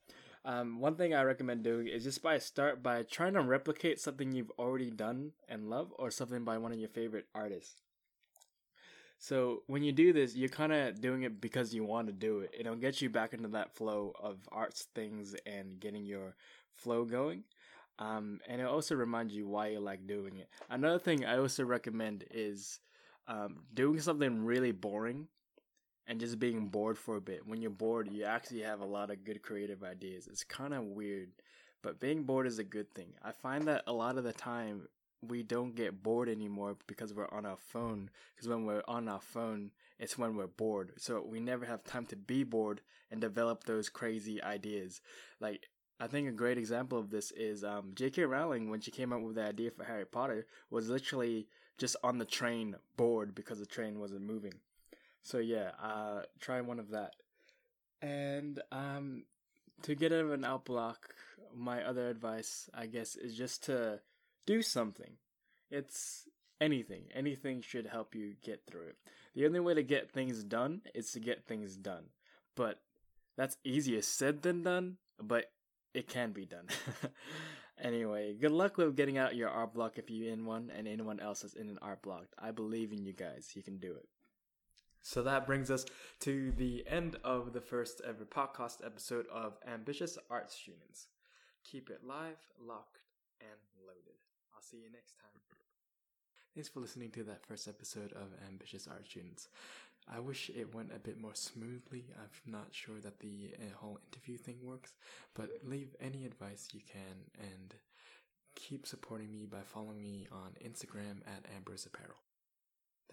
Um, 0.45 0.79
one 0.79 0.95
thing 0.95 1.13
I 1.13 1.23
recommend 1.23 1.63
doing 1.63 1.87
is 1.87 2.03
just 2.03 2.21
by 2.21 2.37
start 2.37 2.83
by 2.83 3.03
trying 3.03 3.33
to 3.33 3.41
replicate 3.41 3.99
something 3.99 4.31
you've 4.33 4.51
already 4.59 4.91
done 4.91 5.31
and 5.47 5.69
love, 5.69 5.93
or 5.97 6.11
something 6.11 6.43
by 6.43 6.57
one 6.57 6.73
of 6.73 6.79
your 6.79 6.89
favorite 6.89 7.27
artists. 7.33 7.75
So 9.19 9.63
when 9.67 9.83
you 9.83 9.93
do 9.93 10.11
this, 10.11 10.35
you're 10.35 10.49
kind 10.49 10.73
of 10.73 10.99
doing 10.99 11.23
it 11.23 11.39
because 11.39 11.73
you 11.73 11.85
want 11.85 12.07
to 12.07 12.13
do 12.13 12.39
it. 12.39 12.53
It'll 12.59 12.75
get 12.75 13.01
you 13.01 13.09
back 13.09 13.33
into 13.33 13.47
that 13.49 13.73
flow 13.73 14.11
of 14.21 14.39
arts 14.51 14.87
things 14.93 15.33
and 15.45 15.79
getting 15.79 16.05
your 16.05 16.35
flow 16.73 17.05
going. 17.05 17.45
Um, 17.99 18.41
and 18.49 18.59
it 18.59 18.67
also 18.67 18.95
reminds 18.95 19.33
you 19.33 19.47
why 19.47 19.67
you 19.67 19.79
like 19.79 20.07
doing 20.07 20.39
it. 20.39 20.49
Another 20.69 20.99
thing 20.99 21.23
I 21.23 21.37
also 21.37 21.63
recommend 21.63 22.25
is 22.31 22.81
um, 23.27 23.63
doing 23.73 24.01
something 24.01 24.43
really 24.43 24.73
boring 24.73 25.27
and 26.07 26.19
just 26.19 26.39
being 26.39 26.67
bored 26.67 26.97
for 26.97 27.15
a 27.15 27.21
bit. 27.21 27.47
When 27.47 27.61
you're 27.61 27.71
bored, 27.71 28.11
you 28.11 28.25
actually 28.25 28.61
have 28.61 28.81
a 28.81 28.85
lot 28.85 29.11
of 29.11 29.23
good 29.23 29.41
creative 29.41 29.83
ideas. 29.83 30.27
It's 30.27 30.43
kind 30.43 30.73
of 30.73 30.83
weird, 30.83 31.29
but 31.81 31.99
being 31.99 32.23
bored 32.23 32.47
is 32.47 32.59
a 32.59 32.63
good 32.63 32.93
thing. 32.93 33.13
I 33.23 33.31
find 33.31 33.67
that 33.67 33.83
a 33.87 33.93
lot 33.93 34.17
of 34.17 34.23
the 34.23 34.33
time 34.33 34.87
we 35.27 35.43
don't 35.43 35.75
get 35.75 36.03
bored 36.03 36.27
anymore 36.27 36.77
because 36.87 37.13
we're 37.13 37.31
on 37.31 37.45
our 37.45 37.57
phone. 37.57 38.09
Because 38.35 38.49
when 38.49 38.65
we're 38.65 38.83
on 38.87 39.07
our 39.07 39.21
phone, 39.21 39.71
it's 39.99 40.17
when 40.17 40.35
we're 40.35 40.47
bored. 40.47 40.93
So 40.97 41.23
we 41.25 41.39
never 41.39 41.65
have 41.65 41.83
time 41.83 42.05
to 42.07 42.15
be 42.15 42.43
bored 42.43 42.81
and 43.09 43.21
develop 43.21 43.63
those 43.63 43.89
crazy 43.89 44.41
ideas. 44.43 45.01
Like, 45.39 45.69
I 45.99 46.07
think 46.07 46.27
a 46.27 46.33
great 46.33 46.57
example 46.57 46.97
of 46.97 47.09
this 47.09 47.31
is 47.31 47.63
um, 47.63 47.91
J.K. 47.93 48.23
Rowling, 48.23 48.69
when 48.69 48.81
she 48.81 48.91
came 48.91 49.13
up 49.13 49.21
with 49.21 49.35
the 49.35 49.43
idea 49.43 49.71
for 49.71 49.85
Harry 49.85 50.05
Potter, 50.05 50.45
was 50.69 50.89
literally 50.89 51.47
just 51.77 51.95
on 52.03 52.17
the 52.17 52.25
train 52.25 52.75
bored 52.97 53.33
because 53.33 53.59
the 53.59 53.65
train 53.65 53.99
wasn't 53.99 54.21
moving. 54.21 54.53
So 55.23 55.39
yeah, 55.39 55.71
uh, 55.81 56.23
try 56.39 56.61
one 56.61 56.79
of 56.79 56.91
that. 56.91 57.13
And 58.01 58.61
um, 58.71 59.23
to 59.83 59.95
get 59.95 60.11
out 60.11 60.19
of 60.19 60.31
an 60.31 60.43
art 60.43 60.65
block, 60.65 61.15
my 61.55 61.83
other 61.83 62.09
advice, 62.09 62.69
I 62.73 62.85
guess, 62.87 63.15
is 63.15 63.35
just 63.35 63.63
to 63.65 64.01
do 64.45 64.61
something. 64.61 65.13
It's 65.71 66.27
anything. 66.59 67.05
Anything 67.13 67.61
should 67.61 67.87
help 67.87 68.15
you 68.15 68.35
get 68.43 68.63
through 68.67 68.87
it. 68.87 68.97
The 69.33 69.45
only 69.45 69.59
way 69.59 69.73
to 69.73 69.83
get 69.83 70.11
things 70.11 70.43
done 70.43 70.81
is 70.93 71.11
to 71.13 71.19
get 71.19 71.45
things 71.45 71.75
done. 71.75 72.05
But 72.55 72.81
that's 73.37 73.57
easier 73.63 74.01
said 74.01 74.41
than 74.41 74.63
done, 74.63 74.97
but 75.21 75.51
it 75.93 76.07
can 76.07 76.31
be 76.31 76.45
done. 76.45 76.67
anyway, 77.81 78.33
good 78.33 78.51
luck 78.51 78.77
with 78.77 78.95
getting 78.95 79.17
out 79.17 79.35
your 79.35 79.49
art 79.49 79.73
block 79.73 79.97
if 79.97 80.09
you're 80.09 80.31
in 80.31 80.45
one 80.45 80.71
and 80.75 80.87
anyone 80.87 81.19
else 81.19 81.43
is 81.43 81.53
in 81.53 81.69
an 81.69 81.79
art 81.81 82.01
block. 82.01 82.27
I 82.37 82.51
believe 82.51 82.91
in 82.91 83.03
you 83.03 83.13
guys. 83.13 83.51
You 83.55 83.63
can 83.63 83.77
do 83.77 83.95
it. 83.95 84.07
So 85.03 85.21
that 85.23 85.45
brings 85.45 85.69
us 85.69 85.85
to 86.21 86.53
the 86.53 86.85
end 86.87 87.17
of 87.25 87.51
the 87.51 87.59
first 87.59 88.01
ever 88.07 88.23
podcast 88.23 88.83
episode 88.85 89.27
of 89.27 89.57
Ambitious 89.67 90.17
Art 90.29 90.49
Students. 90.49 91.07
Keep 91.69 91.89
it 91.89 92.07
live, 92.07 92.37
locked, 92.57 92.99
and 93.41 93.59
loaded. 93.85 94.15
I'll 94.55 94.61
see 94.61 94.77
you 94.77 94.89
next 94.93 95.17
time. 95.17 95.41
Thanks 96.55 96.69
for 96.69 96.79
listening 96.79 97.11
to 97.11 97.23
that 97.23 97.45
first 97.45 97.67
episode 97.67 98.13
of 98.13 98.27
Ambitious 98.47 98.87
Art 98.87 99.05
Students. 99.05 99.49
I 100.07 100.19
wish 100.19 100.49
it 100.55 100.73
went 100.73 100.91
a 100.95 100.99
bit 100.99 101.19
more 101.19 101.35
smoothly. 101.35 102.05
I'm 102.17 102.51
not 102.51 102.67
sure 102.71 103.01
that 103.01 103.19
the 103.19 103.51
uh, 103.59 103.75
whole 103.75 103.99
interview 104.11 104.37
thing 104.37 104.59
works, 104.63 104.93
but 105.33 105.49
leave 105.65 105.95
any 105.99 106.25
advice 106.25 106.69
you 106.73 106.79
can 106.89 107.25
and 107.41 107.75
keep 108.55 108.87
supporting 108.87 109.31
me 109.31 109.47
by 109.51 109.61
following 109.65 110.01
me 110.01 110.27
on 110.31 110.51
Instagram 110.65 111.21
at 111.27 111.45
Ambrose 111.55 111.85
Apparel. 111.85 112.15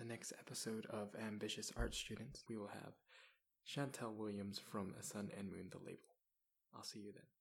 The 0.01 0.07
next 0.07 0.33
episode 0.41 0.87
of 0.87 1.15
Ambitious 1.15 1.71
Art 1.77 1.95
Students, 1.95 2.43
we 2.49 2.57
will 2.57 2.69
have 2.69 2.95
Chantel 3.69 4.15
Williams 4.15 4.59
from 4.59 4.95
A 4.99 5.03
Sun 5.03 5.31
and 5.37 5.51
Moon, 5.51 5.69
the 5.71 5.77
label. 5.77 6.17
I'll 6.75 6.83
see 6.83 7.01
you 7.01 7.13
then. 7.13 7.40